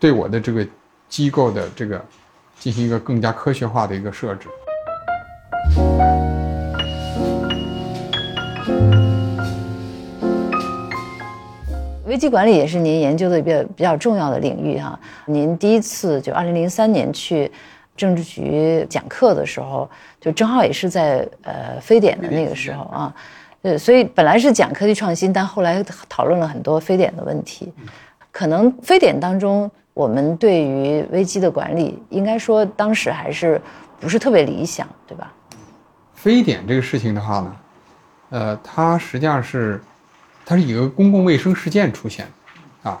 [0.00, 0.66] 对我的这个
[1.08, 2.04] 机构的这个
[2.60, 4.48] 进行一个更加科学化的一个设置？
[12.06, 14.98] 危机管理也是您研究的比较比较重要的领域哈。
[15.24, 17.50] 您第一次就二零零三年去。
[17.96, 19.86] 政治局讲课的时候，
[20.18, 23.14] 就正好也是在呃非典的那个时候啊，
[23.60, 27.70] 呃，所以本来是讲科技创新，但后来讨论了很多非典的问题。
[28.32, 29.70] 可能非典当中，
[30.00, 33.60] 我们对于危机的管理，应该说当时还是
[34.00, 35.30] 不是特别理想，对吧？
[36.14, 37.56] 非典这个事情的话呢，
[38.30, 39.78] 呃，它实际上是
[40.46, 42.26] 它是一个公共卫生事件出现
[42.82, 42.98] 啊，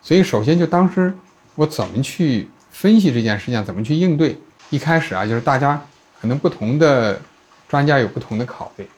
[0.00, 1.12] 所以首先就当时
[1.54, 2.48] 我怎么去。
[2.70, 4.38] 分析这件事情怎么去应对？
[4.70, 5.80] 一开始啊，就是大家
[6.20, 7.20] 可能不同的
[7.68, 8.88] 专家有不同的考虑。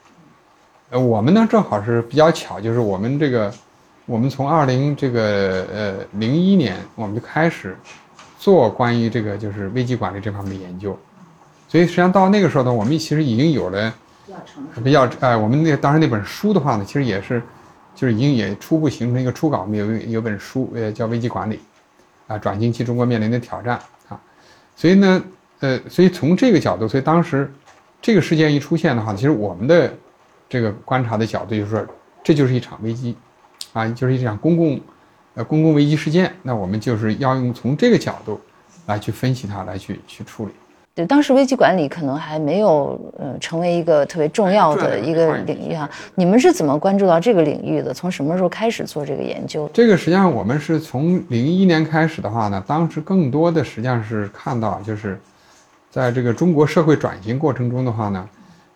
[0.91, 3.51] 呃，我们呢正好是比较巧，就是我们这个，
[4.11, 7.77] 我们从二零这个呃零一年我们就开始
[8.39, 10.99] 做关于这个就是危机管理这方面的研究，
[11.69, 13.95] 所以实际上到那个时候呢，我们其实已经有了
[14.83, 17.41] 比较哎，我们那当时那本书的话呢，其实也是
[17.95, 21.61] 就是已经也初步形成一个初稿，我们有有本书呃叫危机管理。
[22.27, 23.77] 啊，转型期中国面临的挑战
[24.09, 24.17] 啊，
[24.77, 25.21] 所以呢，
[25.59, 27.53] 呃，所以从这个角度，所以当时
[28.01, 29.93] 这个事件一出现的话，其实我们的
[30.49, 31.85] 这个观察的角度就是说，
[32.23, 33.17] 这就是一场危机，
[33.73, 34.81] 啊，就是一场公共
[35.35, 36.33] 呃公共危机事件。
[36.43, 38.41] 那我们就是要用从这个角度
[38.87, 40.53] 来去分析它，来去去处理。
[40.93, 45.89] 对，当时危机管理可能还没有呃成为一个特别重要的一个领域哈。
[46.17, 47.95] 你们是怎么关注到这个领域的？
[47.95, 49.71] 从什么时候开始做这个研究？
[49.73, 55.19] 这个实际上我们是从零一年开始的话呢，当时更多的实际上是看到就是，
[55.93, 58.29] 在这个中国社会转型过程中的话呢，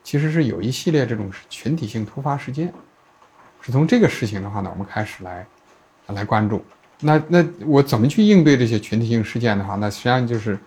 [0.05, 2.73] 其实是有一系列这种群体性突发事件
[3.65, 5.47] 是从这个事情的话呢，我们开始来
[6.09, 6.63] 来关注。
[7.01, 10.59] 那那我怎么去应对这些群体性事件的话，那实际上就是，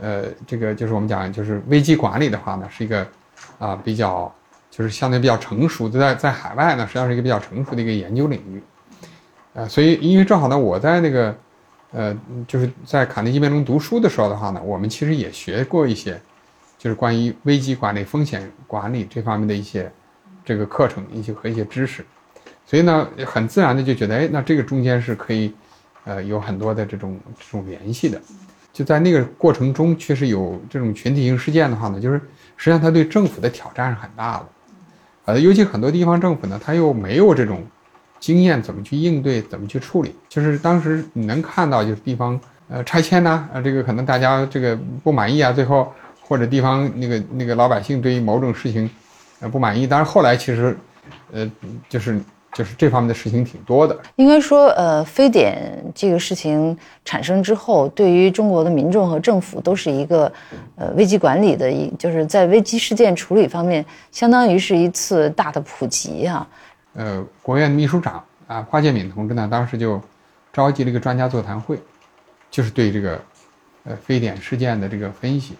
[0.00, 3.06] 呃，这个就是我们讲就是危机管理的话呢，是一个
[3.60, 4.32] 啊比较
[4.68, 8.60] 就是相对比较成熟的，在在海外呢，实际上是一个比较成熟的一个研究领域。
[9.52, 11.36] 呃，所以因为正好呢，我在那个
[11.92, 12.16] 呃
[12.48, 16.20] 就是在卡内基梅隆读书的时候的话呢，我们其实也学过一些，
[16.78, 19.90] 就是关于危机管理、风险管理这方面的一些
[20.44, 22.04] 这个课程，一些和一些知识。
[22.70, 25.52] 所以呢，很自然的就觉得，哎，那这个中间是可以。
[26.04, 28.18] 呃，有很多的这种这种联系的，
[28.72, 32.18] 就在那个过程中，确实有这种群体性事件的话呢，就是
[32.56, 34.46] 实际上它对政府的挑战是很大的，
[35.26, 37.62] 呃，尤其很多地方政府呢，他又没有这种
[38.18, 42.40] 经验，怎么去应对，怎么去处理，就是当时你能看到，就是地方
[42.70, 45.92] 呃拆迁呐，呃，这个可能大家这个不满意啊，最后
[46.22, 48.88] 或者地方那个那个老百姓对于某种事情
[49.40, 50.74] 呃不满意，但是后来其实
[51.30, 51.48] 呃
[51.90, 52.18] 就是。
[52.52, 53.96] 就是这方面的事情挺多的。
[54.16, 60.30] 应该说，呃，非典这个事情产生之后，对于中国的民众和政府都是一个，
[60.74, 66.46] 呃，危机管理的一，就是在危机事件处理方面，相当于是一次大的普及啊。
[66.94, 70.00] 呃，国务院秘书长啊，华建敏同志呢，当时就
[70.52, 71.78] 召集了一个专家座谈会，
[72.50, 73.20] 就是对这个，
[73.84, 75.54] 呃，非典事件的这个分析。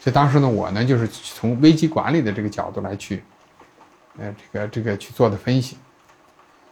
[0.00, 3.22] 所以当时呢，我呢就是从危机管理的这个角度来去，
[4.18, 5.76] 呃，这个这个去做的分析。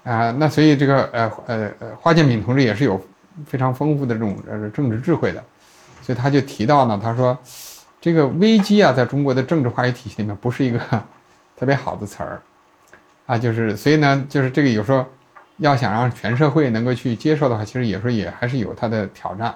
[0.04, 3.02] 啊，那所以这个呃呃呃，华建敏同志也是有
[3.46, 5.42] 非常丰富的这种呃政治智慧的，
[6.02, 7.36] 所以他就提到呢，他说，
[8.02, 10.78] 这个危机啊，在中国的政治话语体系里面不是一个
[11.56, 12.42] 特别好的词儿，
[13.24, 15.06] 啊，就是所以呢，就是这个有时候
[15.56, 19.54] 要想让全社会能够去接受的话，其实有时候也还是有它的挑战，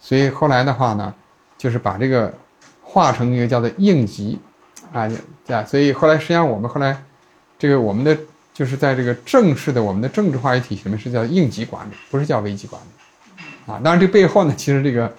[0.00, 1.12] 所以后来的话呢，
[1.58, 2.32] 就是把这个
[2.82, 4.38] 化成一个叫做应急，
[4.94, 5.06] 啊，
[5.48, 6.96] 啊，所以后来实际上我们后来
[7.58, 8.16] 这个我们的。
[8.56, 15.12] 就是在这个正式的我们的政治话语体系里面是叫应急管理，不是叫危机管理，啊，当然这背后呢，其实这个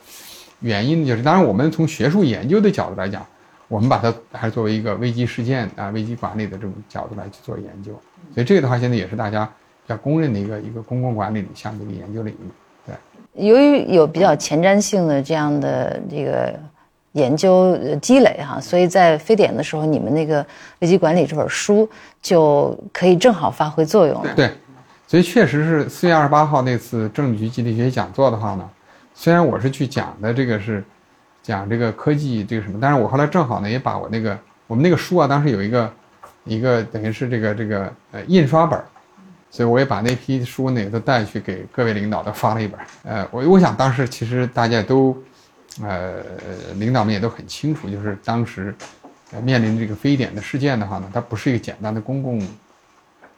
[0.59, 3.23] 原因就是，当然我们从学术研究的角度来讲，
[3.67, 7.91] 我们把它还是作为一个危机事件啊、危机管理的这种角度来去做研究，
[8.33, 12.49] 所以这个的话现在也是大家比较公认的一个一个公共管理项的一个研究领域。
[12.87, 16.59] 对，由于有比较前瞻性的这样的这个。
[17.17, 20.45] 研究积累哈，所以在非典的时候，你们那个
[20.79, 21.89] 危机管理这本书
[22.21, 24.31] 就可以正好发挥作用了。
[24.35, 24.51] 对，
[25.07, 28.69] 所以确实是四月二十八号那次政治局集体学习讲座的话呢，
[29.15, 30.83] 虽然我是去讲的这个是
[31.41, 34.37] 讲这个科技这个什么，但是我后来正好呢也把我那个
[34.67, 35.91] 我们那个书啊，当时有一个
[36.43, 38.79] 一个等于是这个这个呃印刷本，
[39.49, 42.79] 所以我也把那批书呢都带去给各位领导都发了一本。
[43.03, 45.17] 呃，我我想当时其实大家都。
[45.83, 46.23] 呃，
[46.77, 48.73] 领导们也都很清楚，就是当时
[49.43, 52.41] 面临这个非典的事件的话呢，它不是一个简单的公共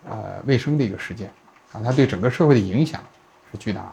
[0.08, 1.30] 呃卫生的一个事件
[1.74, 3.02] 啊，它对整个社会的影响
[3.52, 3.92] 是巨大的。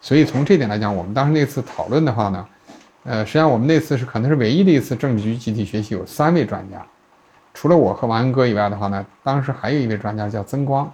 [0.00, 2.48] 所以从这点来讲，我们当时那次讨论的话呢，
[3.02, 6.86] 呃，实际上我们那次是可能是唯一的一次政治局集体学习，有三位专家，
[7.52, 10.88] 除了我和王恩哥以外的话呢，当时还有一位专家叫曾光，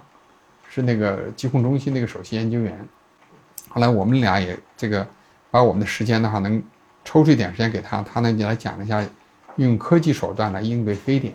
[0.67, 2.79] 是那个疾控中心那个首席研究员。
[3.67, 5.05] 后来我们俩也这个
[5.51, 6.63] 把我们的时间的话能。
[7.09, 9.03] 抽出一点时间给他，他呢就来讲一下，
[9.55, 11.33] 用科技手段来应对非典，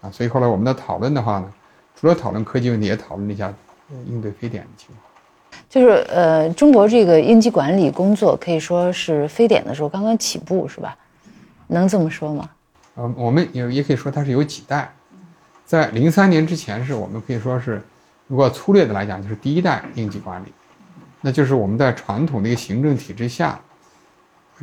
[0.00, 1.52] 啊，所以后来我们的讨论的话呢，
[1.96, 3.52] 除了讨论科技问题，也讨论了一下
[4.06, 5.60] 应对非典的情况。
[5.68, 10.96] 就是呃，中国这个应急管理工作可以说是非典的时候刚刚起步，是吧？
[11.66, 12.48] 能这么说吗？
[12.94, 14.88] 呃，我们也也可以说它是有几代，
[15.64, 17.82] 在零三年之前是我们可以说是，
[18.28, 20.52] 如果粗略的来讲，就是第一代应急管理，
[21.20, 23.60] 那就是我们在传统的一个行政体制下。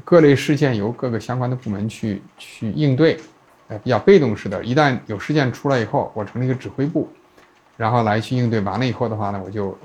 [0.06, 3.20] 各类事件由各个相关的部门去去应对，
[3.68, 4.64] 呃，比较被动式的。
[4.64, 7.10] 一旦有事件出来以后，我成立一个指挥部，
[7.76, 8.60] 然后来去应对。
[8.62, 9.78] 完了以后的话呢，我就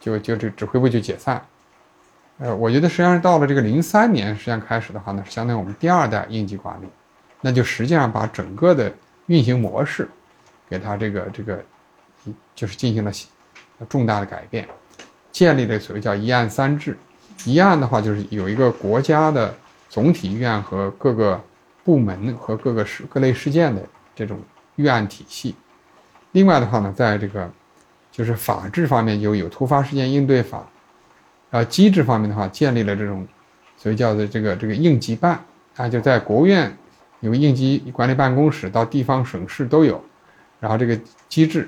[0.00, 1.44] 就就这指挥部就解散。
[2.38, 6.86] 呃，我觉得实际上到了这个零三年，实际上开始的话呢，是相当于我们第二代应急管理，
[7.40, 8.92] 那就实际上把整个的
[9.26, 10.08] 运行模式
[10.68, 11.64] 给它这个这个
[12.54, 13.10] 就是进行了
[13.88, 14.68] 重大的改变，
[15.32, 16.96] 建立了所谓叫一案三制。
[17.44, 19.54] 一案的话，就是有一个国家的
[19.88, 21.40] 总体预案和各个
[21.84, 23.82] 部门和各个事各类事件的
[24.14, 24.38] 这种
[24.76, 25.54] 预案体系。
[26.32, 27.50] 另外的话呢，在这个
[28.10, 30.66] 就是法制方面，就有突发事件应对法。
[31.50, 33.26] 呃，机制方面的话，建立了这种
[33.78, 35.42] 所谓叫做这个这个应急办
[35.76, 36.76] 啊，就在国务院
[37.20, 40.04] 有应急管理办公室，到地方省市都有。
[40.60, 41.66] 然后这个机制，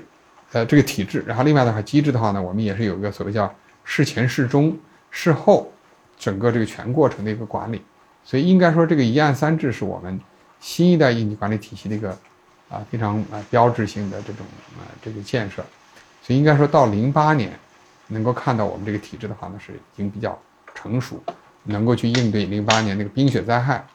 [0.51, 1.23] 呃，这个体制。
[1.25, 3.51] 然后另外的话，机制的话呢，我们也是有一个所谓叫
[3.83, 4.77] 事前事中。
[5.11, 5.71] 事后，
[6.17, 7.81] 整个这个全过程的一个管理，
[8.23, 10.19] 所以应该说这个一案三制是我们
[10.59, 12.09] 新一代应急管理体系的一个
[12.69, 14.45] 啊非常啊标志性的这种
[14.79, 15.63] 啊这个建设。
[16.23, 17.51] 所以应该说到零八年，
[18.07, 20.39] 能够看到我们这个体制的话呢，是已经比较
[20.73, 21.21] 成熟，
[21.63, 23.85] 能够去应对零八年那个冰雪灾害，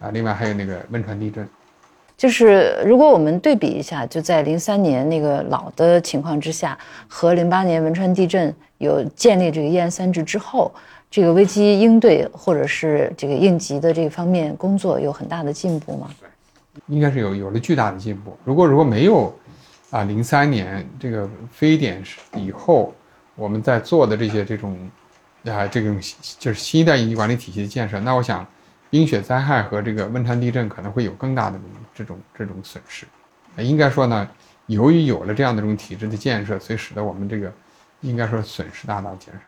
[0.00, 1.48] 啊，另外还有那个汶川地震。
[2.24, 10.72] 就是如果我们对比一下，就在零三年那个老的情况之下，和零八年汶川地震有建立这个一安三制之后，
[11.10, 16.08] 这个危机应对或者是这个应急的这方面工作有很大的进步吗？
[16.86, 18.34] 应该是有有了巨大的进步。
[18.42, 19.30] 如果如果没有
[19.90, 22.02] 啊零三年这个非典
[22.38, 22.94] 以后，
[23.34, 24.74] 我们在做的这些这种
[25.44, 26.00] 啊这种
[26.38, 28.46] 就是新一代应急管理体系的建设，那我想。
[28.94, 31.58] 冰雪灾害和这个汶川地震可能会有更大的
[31.92, 33.04] 这种这种损失，
[33.56, 34.28] 应该说呢，
[34.66, 37.52] 由于有了这样的这种体制的建设，所以使得我们这个
[38.02, 39.40] 应该说损失大大减少。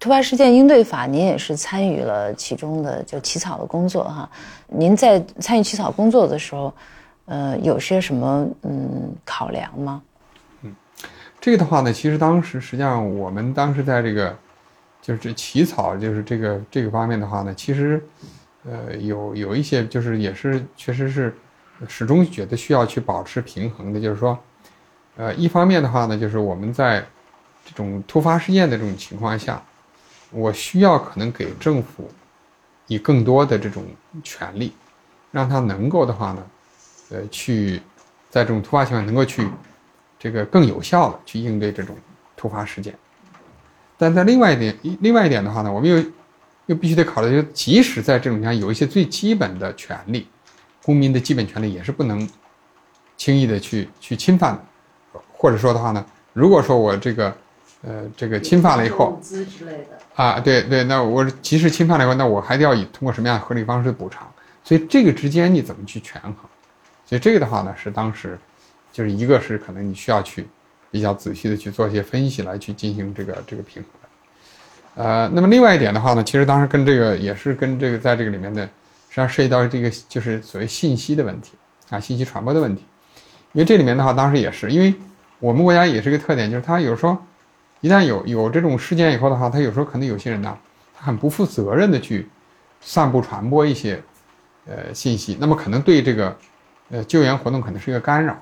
[0.00, 4.26] 突发事件应对法，您也是参与了其中的就起草的工作哈。
[4.68, 6.72] 您在参与起草工作的时候，
[7.26, 10.00] 呃，有些什么嗯考量吗？
[10.62, 10.74] 嗯，
[11.38, 14.34] 这个的话呢，其实当时实际上我们当时在这个
[15.02, 18.02] 就是这起草就是这个这个方面的话呢，其实。
[18.70, 21.34] 呃，有有一些就是也是确实是，
[21.88, 24.38] 始终觉得需要去保持平衡的，就是说，
[25.16, 27.02] 呃，一方面的话呢，就是我们在
[27.64, 29.62] 这种突发事件的这种情况下，
[30.30, 32.10] 我需要可能给政府
[32.88, 33.86] 以更多的这种
[34.22, 34.74] 权利，
[35.30, 36.46] 让他能够的话呢，
[37.10, 37.80] 呃，去
[38.28, 39.48] 在这种突发情况能够去
[40.18, 41.96] 这个更有效的去应对这种
[42.36, 42.94] 突发事件。
[43.96, 46.04] 但在另外一点，另外一点的话呢，我们又。
[46.68, 50.28] 又必须得考虑，就即使在这种情况下，有一些最基本的权利，
[50.82, 52.28] 公民的基本权利也是不能
[53.16, 57.34] 轻易的去去侵犯的，或者说的话呢，如果说我这个，
[57.80, 64.30] 呃，这个侵犯了以后，之类的啊，对对，那我即使侵犯了以后，那我还得要以通过什么样的合理方式补偿？
[64.62, 66.34] 所以这个之间你怎么去权衡？
[67.06, 68.38] 所以这个的话呢，是当时
[68.92, 70.46] 就是一个是可能你需要去
[70.90, 73.92] 比较仔细的去做一些分析来去进行这个这个平衡。
[74.98, 81.52] 呃，那么另外一点的话呢，其实当时跟这个也是跟这个在这个里面的，实际上涉及到这个就是所谓信息的问题
[81.88, 82.84] 啊，信息传播的问题。
[83.52, 84.92] 因为这里面的话，当时也是因为
[85.38, 87.16] 我们国家也是一个特点，就是他有时候
[87.80, 90.58] 一旦有有这种事件以后的话，他有时候可能有些人呢，
[90.98, 92.28] 他很不负责任的去
[92.80, 94.02] 散布传播一些
[94.66, 96.36] 呃信息，那么可能对这个
[96.90, 98.32] 呃救援活动可能是一个干扰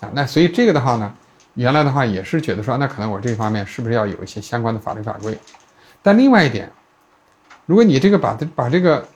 [0.00, 0.10] 啊。
[0.12, 1.14] 那所以这个的话呢。
[1.54, 5.38] 原来的话也是觉得说，那可能我这方面是不是要有一些相关的法律法规？
[6.02, 6.68] 但另外一点，
[7.64, 9.06] 如果你这个把它把这个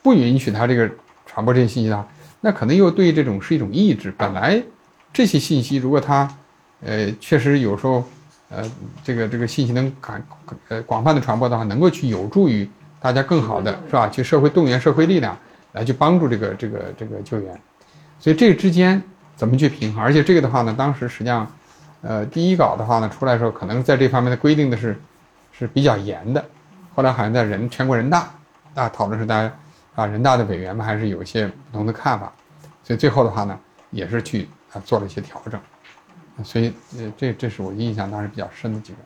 [0.00, 0.88] 不允许他这个
[1.26, 2.06] 传播这些信息的话，
[2.40, 4.14] 那可能又对这种是一种抑制。
[4.16, 4.62] 本来
[5.12, 6.32] 这些信息如果它
[6.82, 8.04] 呃确实有时候
[8.48, 8.62] 呃
[9.02, 10.22] 这个这个信息能广
[10.68, 12.68] 呃广泛的传播的话，能够去有助于
[13.00, 14.08] 大家更好的是吧？
[14.08, 15.36] 去社会动员社会力量
[15.72, 17.60] 来去帮助这个这个这个救援。
[18.20, 19.02] 所以这个之间
[19.34, 20.00] 怎么去平衡？
[20.00, 21.44] 而且这个的话呢，当时实际上。
[22.02, 25.00] 呃，第一稿的话呢，出来的时候可能在这方面的规定的是
[25.52, 26.44] 是比较严的，
[26.96, 28.28] 后来好像在人全国人大
[28.74, 29.52] 啊讨论时，大家
[29.94, 32.32] 啊人大的委员们还是有一些不同的看法，
[32.82, 33.56] 所以最后的话呢，
[33.92, 35.60] 也是去啊做了一些调整，
[36.42, 38.98] 所以呃这这是我印象当时比较深的几个。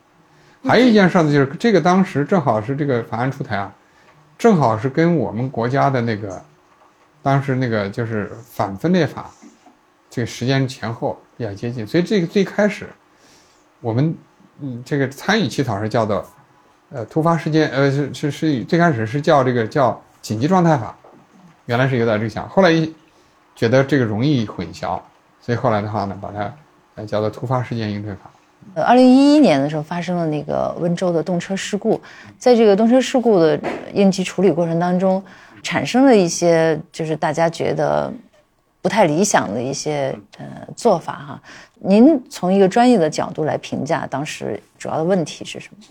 [0.67, 3.71] 还有一件事呢，就是这个当时正好是这个法案出台啊，
[4.39, 6.43] 正好是跟我们国家的那个
[7.23, 9.31] 当时那个就是反分裂法
[10.09, 11.21] 这个时间前后。
[11.37, 12.87] 比较接近，所以这个最开始，
[13.83, 14.15] 我们
[14.61, 16.25] 嗯，这个参与起草是叫做，
[16.91, 20.97] 呃，突发事件，呃，是是是最开始是叫这个叫紧急状态法，
[21.67, 22.91] 原来是有点这个想，后来一
[23.55, 24.99] 觉得这个容易混淆，
[25.43, 26.51] 所以后来的话呢，把它
[26.95, 28.31] 呃叫做突发事件应对法。
[28.75, 32.01] 呃，二零一一年的时候发生了那个温州的动车事故，
[32.39, 33.61] 在这个动车事故的
[33.93, 35.23] 应急处理过程当中，
[35.63, 38.11] 产生了一些就是大家觉得。
[38.87, 41.43] 不太理想的一些呃做法哈，
[41.81, 45.85] 您从一个专业的角度来评价当时主要的问题是什么？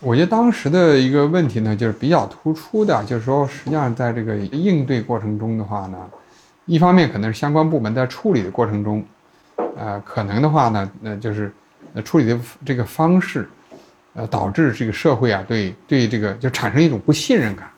[0.00, 5.98] 我觉得当时的一个问题呢，就是比较突出的，就是说实际上在这个应对过程中的话呢，
[6.64, 9.04] 一方面可能是相关部门在处理的过程中，
[9.76, 11.52] 呃，可能的话呢，那就是
[11.92, 13.46] 呃处理的这个方式，
[14.14, 17.68] 呃，导致这个社会啊对对这个就产生一种不信任感。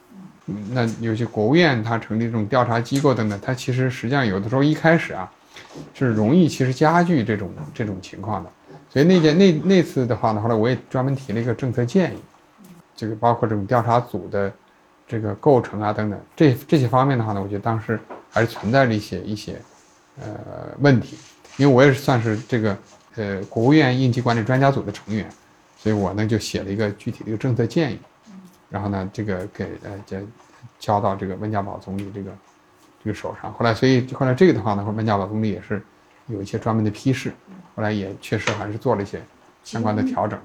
[0.70, 5.30] 那有些国务院它成立这种调查机构等等，它其实实际上有的时候一开始啊，
[5.94, 8.50] 是容易其实加剧这种这种情况的。
[8.88, 12.18] 所以那件那那次的话呢，后来我也专门提了一个政策建议，
[12.96, 14.52] 这个包括这种调查组的
[15.06, 17.98] 这个构成啊等等，这这些方面的话呢，我觉得当时
[18.30, 19.60] 还是存在着一些一些
[20.20, 20.28] 呃
[20.80, 21.16] 问题。
[21.56, 22.78] 因为我也是算是这个
[23.16, 25.28] 呃国务院应急管理专家组的成员，
[25.76, 27.98] 所以我呢就写了一个具体的一个政策建议。
[28.70, 30.18] 然后呢，这个给呃交
[30.78, 32.30] 交到这个温家宝总理这个
[33.04, 33.52] 这个手上。
[33.52, 35.82] 后来，所以后来这个的话呢，温家宝总理也是
[36.28, 37.32] 有一些专门的批示，
[37.74, 39.20] 后来也确实还是做了一些
[39.64, 40.38] 相关的调整。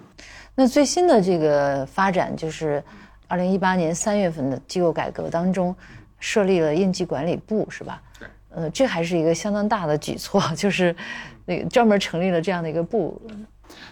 [0.56, 2.84] 那最新的这个发展就是，
[3.28, 5.76] 二零一八年三月份的机构改革当中，
[6.20, 8.02] 设立了应急管理部，是吧？
[8.20, 8.28] 对。
[8.50, 10.96] 呃，这还是一个相当大的举措， 就是
[11.44, 13.22] 那个专门成立了这样的一个部。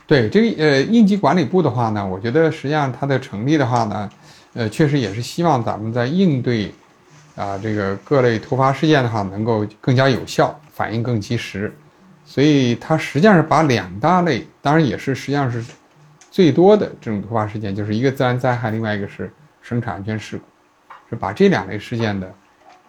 [0.08, 4.10] 对这个呃应急管理部的话呢，我觉得实际上它的成立的话呢，
[4.54, 6.72] 呃，确实也是希望咱们在应对
[7.36, 11.74] 啊这个各类突发事件的话，能够更加有效，反应更及时。
[12.26, 15.64] 所以它实际上是把两大类，当然也是实际上是
[16.32, 19.32] 最多的这种突发事件，就是一个自然灾害，另外一个是
[19.62, 20.44] 生产安全事故，
[21.10, 22.34] 是把这两类事件的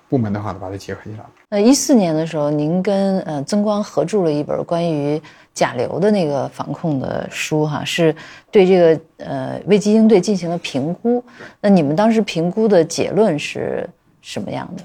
[0.09, 1.25] 部门的话呢，把它结合起来。
[1.55, 8.13] 呃，一四年的时候，您跟呃曾光合著了一本关于甲流的那个防控的书，哈，是
[8.51, 11.23] 对这个呃危机应对进行了评估。
[11.61, 13.89] 那你们当时评估的结论是
[14.21, 14.83] 什么样的？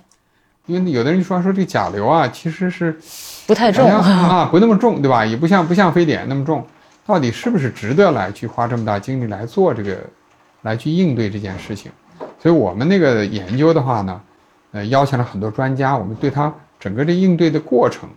[0.67, 2.95] 因为有的人说说这甲流啊，其实是
[3.47, 5.25] 不太重啊，不那么重，对吧？
[5.25, 6.63] 也不像不像非典那么重，
[7.03, 9.97] 到底是不是值得来去花这么大精力来做这个，
[10.61, 11.91] 来去应对这件事情？
[12.39, 14.21] 所以我们那个研究的话呢，
[14.71, 18.09] 呃，邀请了很多专家，我们对他整个这应对的过程，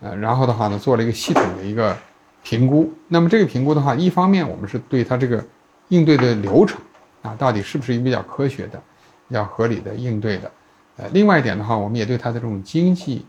[0.00, 1.96] 呃，然后的话呢，做了一个系统的一个
[2.42, 2.92] 评估。
[3.08, 5.44] 那么这个评估的话，一方面我们是对他这个
[5.88, 6.78] 应对的流程
[7.22, 8.82] 啊，到底是不是一个比较科学的、
[9.28, 10.50] 比较合理的应对的？
[10.96, 13.24] 呃，另外一点的话，我们也对它的这种经济，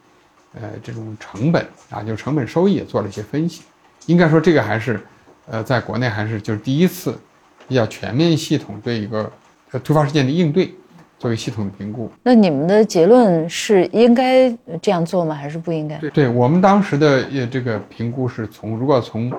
[0.54, 3.64] 呃，这种成本啊，就是成本收益也做了一些分析。
[4.06, 5.00] 应该说，这个还是，
[5.48, 7.18] 呃，在国内还是就是第一次，
[7.68, 9.32] 比较全面系统对一个
[9.84, 10.72] 突发事件的应对，
[11.18, 12.10] 作为系统的评估。
[12.24, 14.50] 那你们的结论是应该
[14.82, 15.36] 这样做吗？
[15.36, 15.98] 还是不应该？
[15.98, 19.32] 对，对我们当时的呃这个评估是从如果从，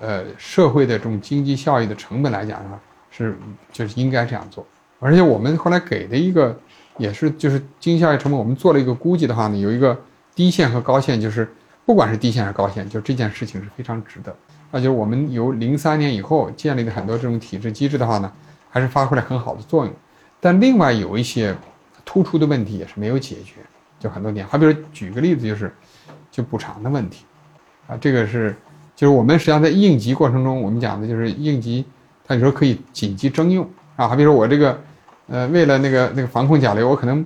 [0.00, 3.36] 呃社会的这种经济效益的成本来讲的话，是
[3.72, 4.66] 就是应该这样做。
[5.00, 6.58] 而且我们后来给的一个。
[7.00, 9.96] 也是，就是经济效益成本，我们做了一个估计的话呢，有一个
[10.34, 11.48] 低线和高线，就是
[11.86, 14.34] 不管是低线还是高线，就这件事情是非常值得。
[14.72, 18.32] 那就是我们由零三年以后建立的很多这种体制机制的话呢，
[18.68, 19.94] 还是发挥了很好的作用。
[20.40, 21.54] 但另外有一些
[22.04, 23.54] 突出的问题也是没有解决，
[23.98, 24.46] 就很多年。
[24.46, 25.74] 好比如举个例子，就是
[26.30, 27.24] 就补偿的问题，
[27.86, 28.54] 啊，这个是
[28.94, 31.84] 就是我们实际上在应急过程中，我们讲的就是应急，
[32.24, 34.08] 它有时候可以紧急征用啊。
[34.08, 34.78] 好比如说我这个。
[35.30, 37.22] 呃，为了那个那个防控甲流，我可能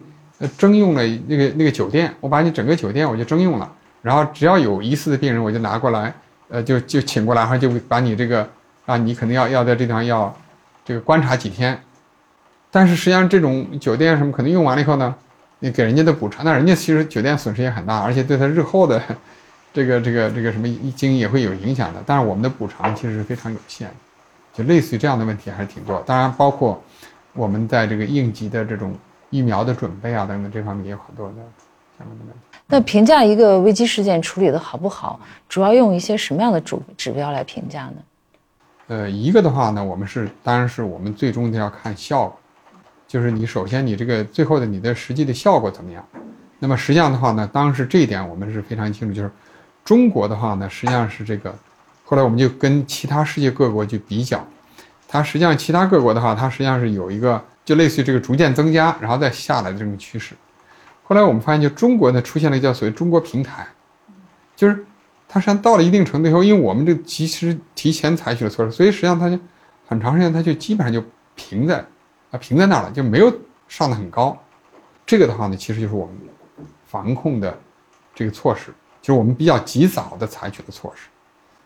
[0.59, 6.13] 征用了那个那个酒店，我把你整个酒店我就征用了，然后只要有疑似的病人，我就拿过来，
[6.49, 8.45] 呃，就就请过来，然后就把你这个
[8.87, 10.37] 啊，你可能要要在这地方要
[10.85, 11.81] 这个观察几天，
[12.73, 15.14] 但是实际上这种酒店什么可能用完了以后呢，
[15.61, 19.01] 你给人家的补偿，那人家其实酒店损失也很大，而且对他日后的
[19.73, 20.66] 这个这个这个什么
[20.97, 22.03] 经营也会有影响的。
[22.05, 23.95] 但是我们的补偿其实是非常有限的，
[24.53, 26.83] 就类似于这样的问题还是挺多，当然包括。
[27.35, 28.95] 我们在这个应急的这种
[29.31, 31.37] 疫苗的准备啊等等这方面也有很多的
[31.97, 32.59] 相关的问题。
[32.66, 35.18] 那评价一个危机事件处理的好不好，
[35.49, 37.95] 主要用一些什么样的主指标来评价呢？
[38.89, 42.39] 呃，一个的话呢，我们是当然是我们最终的要看效果，
[43.13, 46.03] 就是你首先你这个最后的你的实际的效果怎么样。
[46.59, 49.31] 那么实际上的话呢，当然是这一点我们是非常清楚，就是
[49.85, 51.55] 中国的话呢，实际上是这个，
[52.05, 54.43] 后来我们就跟其他世界各国去比较。
[55.07, 60.35] 它实际上，其他各国的话，它实际上是有一个就类似于这个逐渐增加，然后再下来的这种趋势。
[61.03, 63.67] 后来我们发现，就中国呢出现了一叫所谓“中国平台”，
[64.57, 64.87] 就是
[65.29, 69.39] 它实际上到了一定程度以后，因为我们这其实提前采取了措施，所以实际上它就
[69.87, 71.85] 很长时间它就基本上就平在
[72.33, 73.33] 啊平在那儿了，就没有
[73.68, 74.37] 上的很高。
[75.07, 76.16] 这个的话呢，其实就是我们
[76.85, 77.57] 防控的
[78.12, 81.09] 这个措施，就是我们比较及早的采取的措施。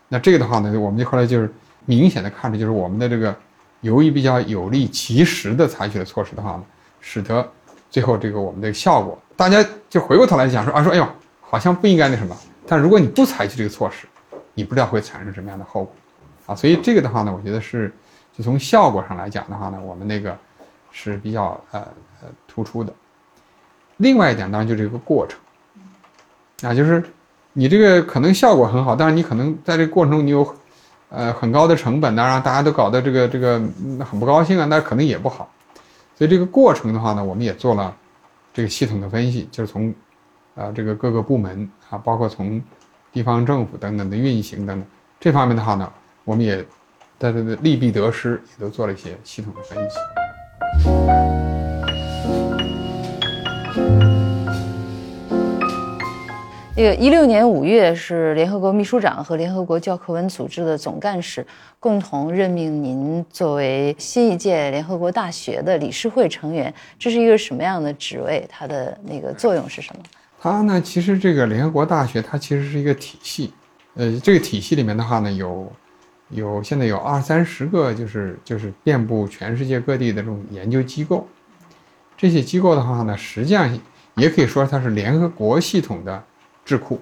[0.07, 1.51] 那这个的话呢，我们就后来就是。
[1.89, 3.33] 明显的看着就是我们的这个，
[3.79, 6.61] 由于比较有力及时的采取的措施的话，
[6.99, 7.49] 使得
[7.89, 11.07] 最后这个我们的效果，大家就回过头来讲说啊说哎呦，
[11.39, 12.35] 好像不应该那什么，
[12.67, 14.05] 但如果你不采取这个措施，
[14.53, 15.93] 你不知道会产生什么样的后果，
[16.47, 17.89] 啊，所以这个的话呢，我觉得是
[18.37, 20.37] 就从效果上来讲的话呢，我们那个
[20.97, 21.79] 是比较呃
[22.21, 22.91] 呃突出的。
[23.97, 25.39] 另外一点当然就这个过程，
[26.67, 27.03] 啊，就是
[27.53, 30.55] 你这个可能效果很好，但是你可能在这个过程中你有。
[31.09, 33.57] 呃，很高的成本，当然大家都搞得这个这个
[34.05, 35.49] 很不高兴啊，那可能也不好。
[36.17, 37.95] 所以这个过程的话呢，我们也做了
[38.53, 39.95] 这个系统的分析，就是从
[40.53, 42.61] 啊这个各个部门啊，包括从
[43.13, 44.85] 地方政府等等的运行等等
[45.17, 45.89] 这方面的话呢，
[46.25, 46.57] 我们也
[47.17, 49.95] 在这个利弊得失也都做了一些系统的分析。
[56.75, 61.43] 那个一六年五月是联合国秘书长和联合国教科文组织的总干事
[61.79, 68.47] 共同任命您作为新一届联合国大学的理事会成员，这是一个什么样的职位？
[68.47, 70.03] 它的那个作用是什么？
[70.39, 73.51] 它呢，其实这个联合国大学它其实是一个体系，
[73.95, 75.67] 呃，这个体系里面的话呢，有
[76.29, 81.27] 有现在有二三十个，就是就是遍布全世界各地的这种研究机构。
[82.17, 83.79] 这些机构的话呢，实际上
[84.15, 86.23] 也可以说它是联合国系统的
[86.65, 86.99] 智库，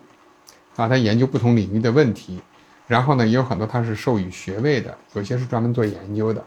[0.76, 2.40] 啊，它研究不同领域的问题，
[2.88, 6.44] 然后呢，也有很多它是授予学位的，有些是专门做研究的。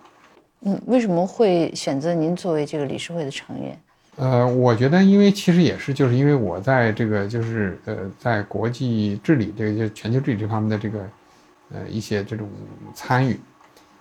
[0.60, 3.80] 嗯，为什么会选择您作为这个理事会的成员？
[4.16, 11.08] 呃，我觉得，因为其实也是，就是因为我在这个就是呃，在国际治理这个就全球治理这方面的这个
[11.72, 12.48] 呃一些这种
[12.94, 13.38] 参与，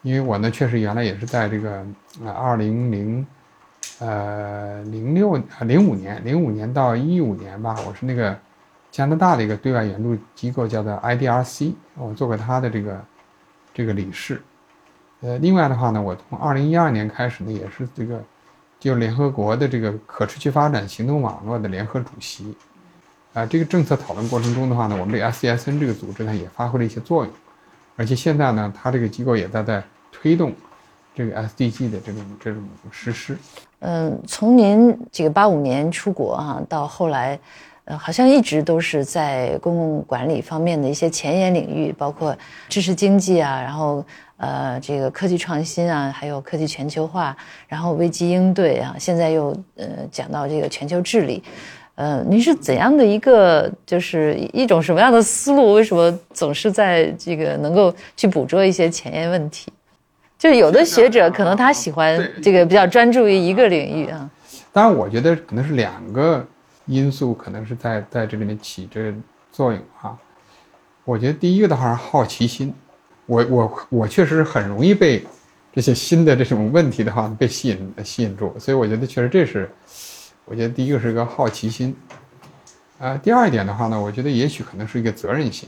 [0.01, 1.86] 因为我呢确实原来也是在这个
[2.24, 3.28] 呃二零零
[3.99, 8.38] 呃零六零五年零五年到一五年吧，我是那个
[8.91, 13.05] 加拿大的一个对外援助机构叫做 IDRC，我做过他的这个
[13.74, 14.41] 这个理事。
[15.22, 18.24] 呃，另外的话呢，我从二零一二年开始呢，也是这个。
[18.80, 22.55] 就联合国的这个可持续发展行动网络的联合主席，
[23.34, 27.34] 啊，这个政策讨论过程中的话呢，我们这 SCSN 这个组织呢也发挥了一些作用，
[27.98, 30.54] 而且现在呢，它这个机构也在在推动
[31.14, 33.38] 这个 SDG 的这种这种实施。
[33.80, 37.38] 嗯，从您这个八五年出国哈，到后来，
[37.84, 42.34] 呃，好像一直都是在公共管理方面的一些前沿领域，包括
[42.70, 44.06] 知识经济啊，然后。
[44.39, 47.36] 呃，这个科技创新啊，还有科技全球化，
[47.68, 51.41] 然后危机应对啊，现在又呃讲到这个全球治理，
[51.98, 55.74] 呃，您是怎样的一个，就是一种什么样的思路？
[55.74, 59.74] 为什么总是在这个能够去捕捉一些前沿问题？
[60.38, 64.30] 就有的学者可能他喜欢这个比较专注于一个领域啊。
[64.72, 66.45] 当然，我觉得可能是两个
[66.86, 69.12] 因素，可能是在在这里面起着
[69.52, 70.16] 作用啊。
[71.04, 72.72] 我觉得第一个的话是好奇心。
[73.26, 75.26] 我我我确实很容易被
[75.74, 79.68] 这些新的这种问题的话被吸引吸引住，所以我觉得确实这是，
[80.50, 81.95] 我觉得第一个是一个好奇心，
[83.00, 85.68] 啊，第二点的话呢，我觉得也许可能是一个责任心，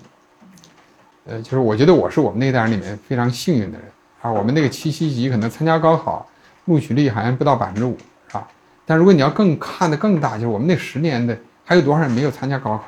[1.26, 3.88] 呃，就是我觉得我是我们那代人里面非常幸运的人
[4.22, 6.26] 啊，我们那个七七级可能参加高考
[6.66, 8.48] 录取率好像不到百分之五，是吧？
[8.86, 12.86] 但如果你要更看得更大，就是我们那十年的还有多少人没有参加高考，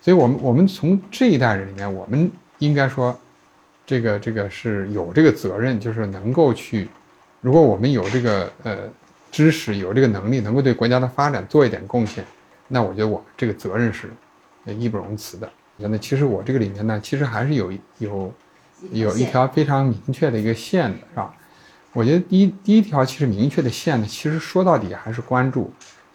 [0.00, 3.16] 所以我们我们从这一代人里面，我们应该说。
[3.86, 6.88] 这个这个是有这个责任，就是能够去，
[7.42, 8.78] 如果我们有这个呃
[9.34, 12.24] 知识，有这个能力，能够对国家的发展做一点贡献，
[12.68, 14.08] 那我觉得我们这个责任是
[14.78, 15.50] 义不容辞的。
[15.76, 18.32] 那其实我这个里面呢，其实还是有有
[18.92, 21.34] 有一条非常明确的一个线的，是吧？
[21.92, 25.72] 我觉得第一第一条其实明确的线呢，其实说到底还是关注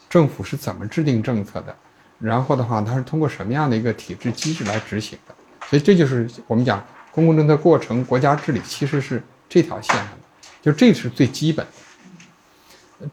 [0.09, 1.76] 政府是怎么制定政策的，
[2.20, 5.36] 然后的话它是通过什么样的一个体制机制来执行的，
[5.70, 6.82] 所以这就是我们讲。
[7.11, 10.17] 公共政策过程、国家治理其实是这条线上的，
[10.61, 11.72] 就这是最基本的，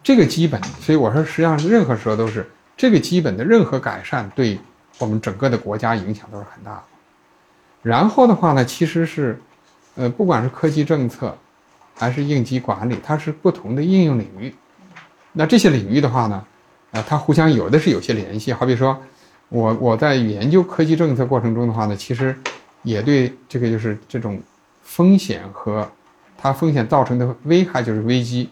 [0.02, 0.62] 这个基本。
[0.80, 4.58] 所以我说，实际上任何时候都是这个基本的任何改善，对
[4.98, 6.82] 我们整个的国家影响都是很大的。
[7.82, 9.40] 然后的话呢，其实是，
[9.94, 11.36] 呃，不管是科技政策，
[11.94, 14.54] 还是应急管理，它是不同的应用领域。
[15.32, 16.44] 那这些领域的话呢，
[16.92, 18.52] 呃，它互相有的是有些联系。
[18.52, 18.98] 好比说，
[19.48, 22.36] 我我在研究科技政策过程中的话呢，其实。
[22.82, 24.40] 也对这个就是这种
[24.80, 25.90] 风险和
[26.38, 28.48] 它风险造成的危害，就是危机，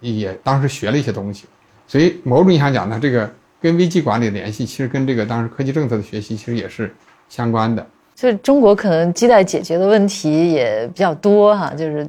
[0.00, 1.46] 也当时学了一些东西，
[1.86, 3.30] 所以某种意义上讲呢，这个
[3.60, 6.94] 跟危机管理的联系，其实跟这个当时科技政策的学习其实也是
[7.28, 7.86] 相关的。
[8.14, 12.06] 所以中国可能亟待解决的问题也比较多哈，就是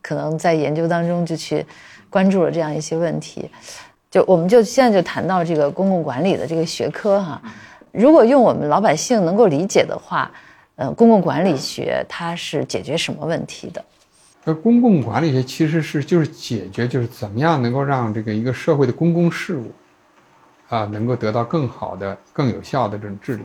[0.00, 1.64] 可能在研究当中就去
[2.08, 3.50] 关注了这样一些问题。
[4.10, 7.42] 就我们就现在就谈到这个公共管理的这个学科哈，
[7.92, 10.30] 如果用我们老百姓能够理解的话。
[10.80, 13.84] 呃，公共管理学它是解决什么问题的？
[14.48, 19.70] 那公共管理学其实是就是解决就是怎么样能够让这个一个社会的公共事务，
[20.70, 23.42] 啊，能够得到更好的、更有效的这种治理。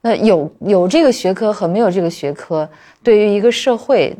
[0.00, 2.70] 那有有这个学科和没有这个学科，
[3.02, 4.16] 对于一个社会，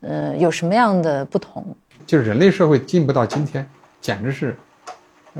[0.00, 1.64] 呃，有什么样的不同？
[2.04, 3.64] 就是人类社会进步到今天，
[4.00, 4.56] 简直是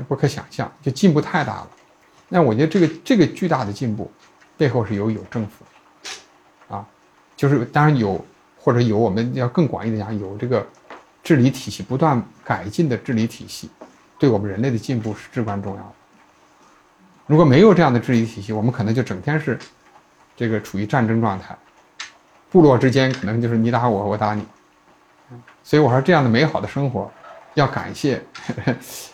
[0.07, 1.67] 不可想象，就进步太大了。
[2.29, 4.09] 那我觉得这个这个巨大的进步。
[4.57, 5.65] 背后是有有政府，
[6.73, 6.87] 啊，
[7.35, 8.23] 就是当然有
[8.65, 10.65] 或者有我们要更广义的讲，有这个
[11.23, 13.69] 治理体系不断改进的治理体系，
[14.17, 15.91] 对我们人类的进步是至关重要的。
[17.27, 19.59] 如果没有这样的治理体系，我们可能就整天是
[20.35, 21.55] 这个处于战争状态，
[22.49, 24.43] 部落之间可能就是你打我，我打你。
[25.63, 27.11] 所以我说这样的美好的生活，
[27.53, 28.19] 要感谢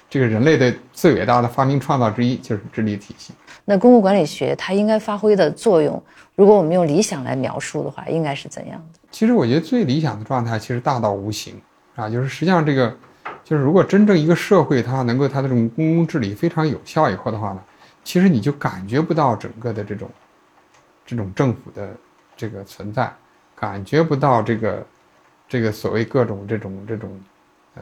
[0.10, 3.34] 这个人类的最伟大的发明创造之一，就是治理体系。
[3.65, 6.02] 那公共管理学它应该发挥的作用，
[6.36, 8.99] 如果我们用理想来描述的话，应该是怎样的？
[9.12, 11.62] 其实我觉得最理想的状态其实大到无形
[11.96, 12.96] 啊，就是实际上这个，
[13.44, 17.62] 就是如果真正一个社会它能够它的这种公共治理非常有效以后的话呢，
[18.04, 20.10] 其实你就感觉不到整个的这种
[21.06, 21.90] 这种政府的
[22.38, 23.14] 这个存在，
[23.54, 24.88] 感觉不到这个
[25.48, 27.22] 这个所谓各种这种这种
[27.76, 27.82] 呃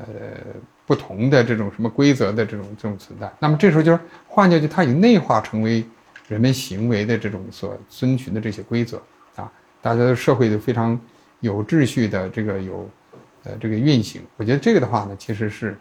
[0.88, 3.32] 不同的这种什么规则的这种这种存在。
[3.40, 5.86] 那么这时候就是换句话，它已经内化成为
[6.28, 9.00] 人们行为的这种所遵循的这些规则
[9.36, 9.52] 啊，
[9.82, 11.00] 大家的社会都非常
[11.40, 12.90] 有秩序的这个有
[13.44, 14.22] 呃这个运行。
[14.38, 15.78] 我觉得这个的话呢，其实是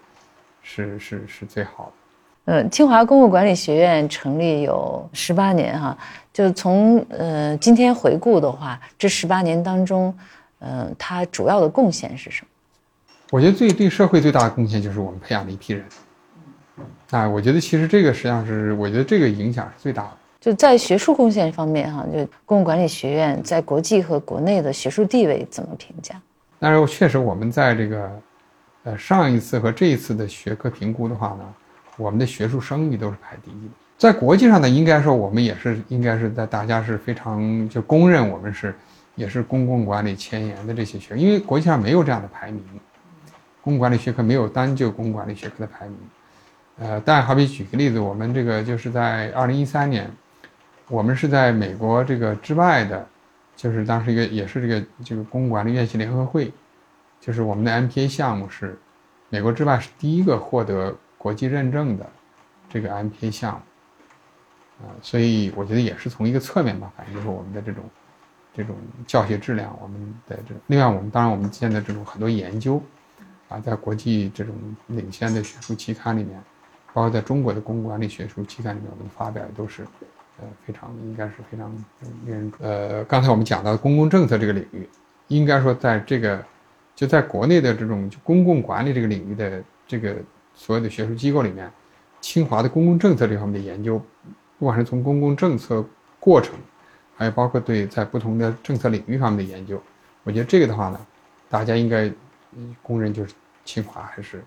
[0.63, 2.53] 是是是最好的。
[2.53, 5.97] 呃，清华公共管理学院成立有十八年哈，
[6.33, 10.17] 就从呃今天回顾的话，这十八年当中，
[10.59, 12.49] 呃，它主要的贡献是什么？
[13.31, 15.85] 我觉得最对社会最大的贡献就是我们培养了一批人。
[17.11, 20.17] 啊，我觉得其实这个实际上是，我觉得这个影响是最大的。
[20.41, 26.15] 就在学术贡献方面哈，就公共管理学院在国际和国内的学术地位怎么评价？
[26.59, 28.21] 但是确实我们在这个
[28.85, 31.55] 呃上一次和这一次的学科评估的话呢。
[32.01, 38.73] 我们的学术声誉都是排第一，在国际上呢，应该说我们也是应该是在大家是非常就公认我们是
[39.17, 42.63] 也是公共管理前沿的这些学，因为国际上没有这样的排名，
[43.61, 45.97] 公共管理学科没有单就公共管理学科的排名，
[46.79, 50.09] 呃，但好比举个例子，我们这个就是在二零一三年，
[50.89, 53.07] 我们是在美国这个之外的，
[53.57, 56.53] 就是当时一个也是这个这个公共管理院系联合会，
[57.21, 58.79] 就是我们的 MPA 项目是
[59.29, 60.97] 美国之外是第一个获得。
[61.21, 62.09] 国际认证的
[62.71, 67.83] 这个 MPA 项目，啊，所以我觉得也是从一个侧面吧，反映就是我们的这种
[68.55, 72.81] 这种教学质量，我们的这另外我们当然我们现在这种很多研究，
[73.49, 74.55] 啊，在国际这种
[74.87, 76.41] 领先的学术期刊里面，
[76.93, 79.85] 包括在中国的公共管理学术期刊里面，我们发表的都是
[80.41, 81.73] 呃非常应该是非常
[82.25, 84.89] 令人呃，刚才我们讲到公共政策这个领域，
[85.29, 86.45] 应该说在这个
[86.95, 90.17] 就在国内的这种公共管理这个领域的这个。
[90.61, 91.71] 所有的学术机构里面，
[92.21, 94.03] 清华的公共政策这方面的研究，
[94.59, 95.85] 不管是从公共政策
[96.19, 96.53] 过程，
[97.17, 99.81] 还有包括对在不同的政策领域方面的研究，
[100.25, 100.99] 我觉得这个的话呢，
[101.49, 102.11] 大家应该
[102.83, 103.35] 公认就是
[103.65, 104.43] 清华还是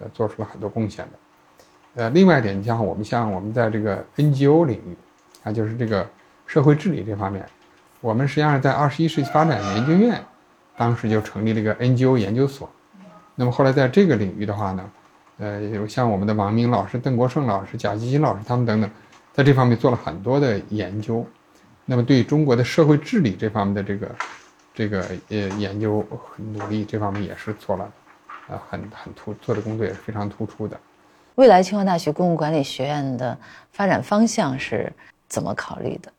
[0.00, 2.02] 呃做出了很多贡献的。
[2.02, 4.96] 呃，另外一点，你像我们像我们在这个 NGO 领域，
[5.44, 6.04] 啊，就是这个
[6.46, 7.46] 社会治理这方面，
[8.00, 10.20] 我们实际上在二十一世纪发展研究院，
[10.76, 12.68] 当时就成立了一个 NGO 研究所。
[13.36, 14.90] 那么后来在这个领域的话呢，
[15.38, 18.90] 呃，有像我们的王明老师、邓国胜老师、贾基金老师他们等等，
[19.32, 21.26] 在这方面做了很多的研究。
[21.84, 24.14] 那么，对中国的社会治理这方面的这个
[24.72, 26.02] 这个呃研究
[26.38, 27.92] 努力，这方面也是做了，
[28.48, 30.80] 呃，很很突做的工作也是非常突出的。
[31.34, 33.36] 未来清华大学公共管理学院的
[33.72, 34.90] 发展方向是
[35.28, 36.12] 怎么考虑的？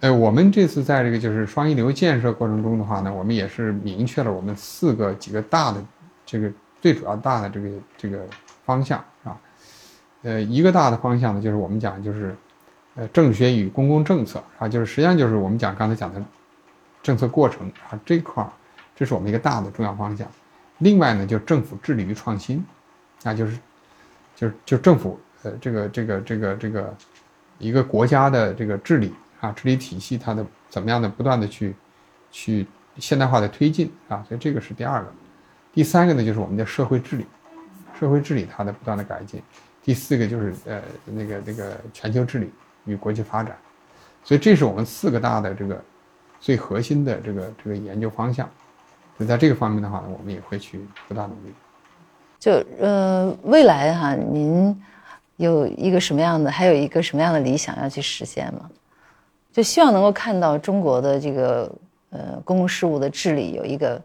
[0.00, 5.84] 呃，我们这次在这个就是双一流建设过程中的话呢，我们也是明确了我们四个几个大的
[6.26, 6.50] 这个。
[6.84, 8.26] 最主要大的这个这个
[8.66, 9.40] 方向是吧？
[10.20, 12.36] 呃，一个大的方向呢，就是我们讲就是，
[12.94, 16.22] 呃，政学与公共政策啊，就是实际上就是我们讲刚才讲的
[17.02, 18.52] 政策过程啊这块儿，
[18.94, 20.28] 这是我们一个大的重要方向。
[20.76, 22.62] 另外呢，就政府致力于创新，
[23.22, 23.58] 啊，就是
[24.36, 26.94] 就是就政府呃这个这个这个这个
[27.58, 31.74] 一个国家的这个治理啊治理体系它的怎么样的不断的去
[32.30, 32.66] 去
[32.98, 35.12] 现代化的推进啊，所以这个是第二个。
[35.72, 37.26] 第三个呢，就是我们的社会治理，
[37.98, 39.42] 社会治理它的不断的改进。
[39.82, 42.50] 第四个就是呃那个那个全球治理
[42.84, 43.56] 与国际发展，
[44.22, 45.82] 所以这是我们四个大的这个
[46.40, 48.48] 最核心的这个这个研究方向。
[49.18, 51.54] 就在这个方面的话呢，我们也会去不断努力。
[52.38, 54.80] 就呃未来哈，您
[55.36, 58.68] 有一个什么样的，还有一个什么样的理想要去实现吗？
[59.52, 61.70] 就希望能够看到中国的这个
[62.10, 64.00] 呃公共事务的治理有一个。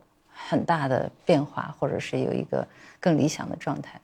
[0.47, 2.65] 很大的变化，或者是有一个
[2.99, 3.99] 更理想的状态。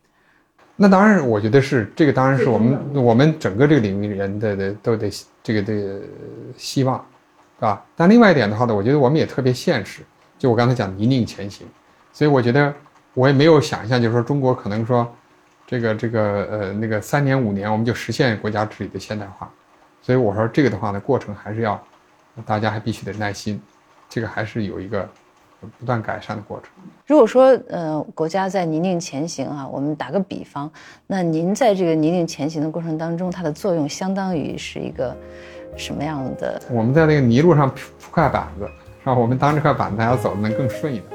[0.76, 5.10] 那当然，我觉得是这个，当然是我们我们整个这个领域人的的都得
[5.42, 6.02] 这个这个
[6.58, 7.04] 希望，
[7.58, 7.84] 是吧？
[7.96, 10.04] 但另外一点的话呢，我觉得我们也特别现实，
[10.38, 11.66] 就我刚才讲泥泞前行，
[12.12, 12.72] 所以我觉得
[13.14, 15.10] 我也没有想象，就是说中国可能说
[15.68, 16.22] 这个这个
[16.52, 19.50] 呃那个三年五年我们就实现国家治理的现代化，
[20.02, 21.82] 所以我说这个的话呢，过程还是要
[22.46, 23.62] 大家还必须得耐心，
[24.10, 25.08] 这个还是有一个。
[25.80, 26.70] 不断改善的过程。
[27.08, 30.70] 如果说，呃，国家在泥泞前行啊，我们打个比方，
[31.08, 35.16] 那您在这个泥泞前行的过程当中，它的作用相当于是一个
[35.76, 36.62] 什么样的？
[36.70, 38.70] 我们在那个泥路上铺块板子，
[39.00, 39.16] 是吧？
[39.16, 41.15] 我们当这块板子，大家走的能更顺一点。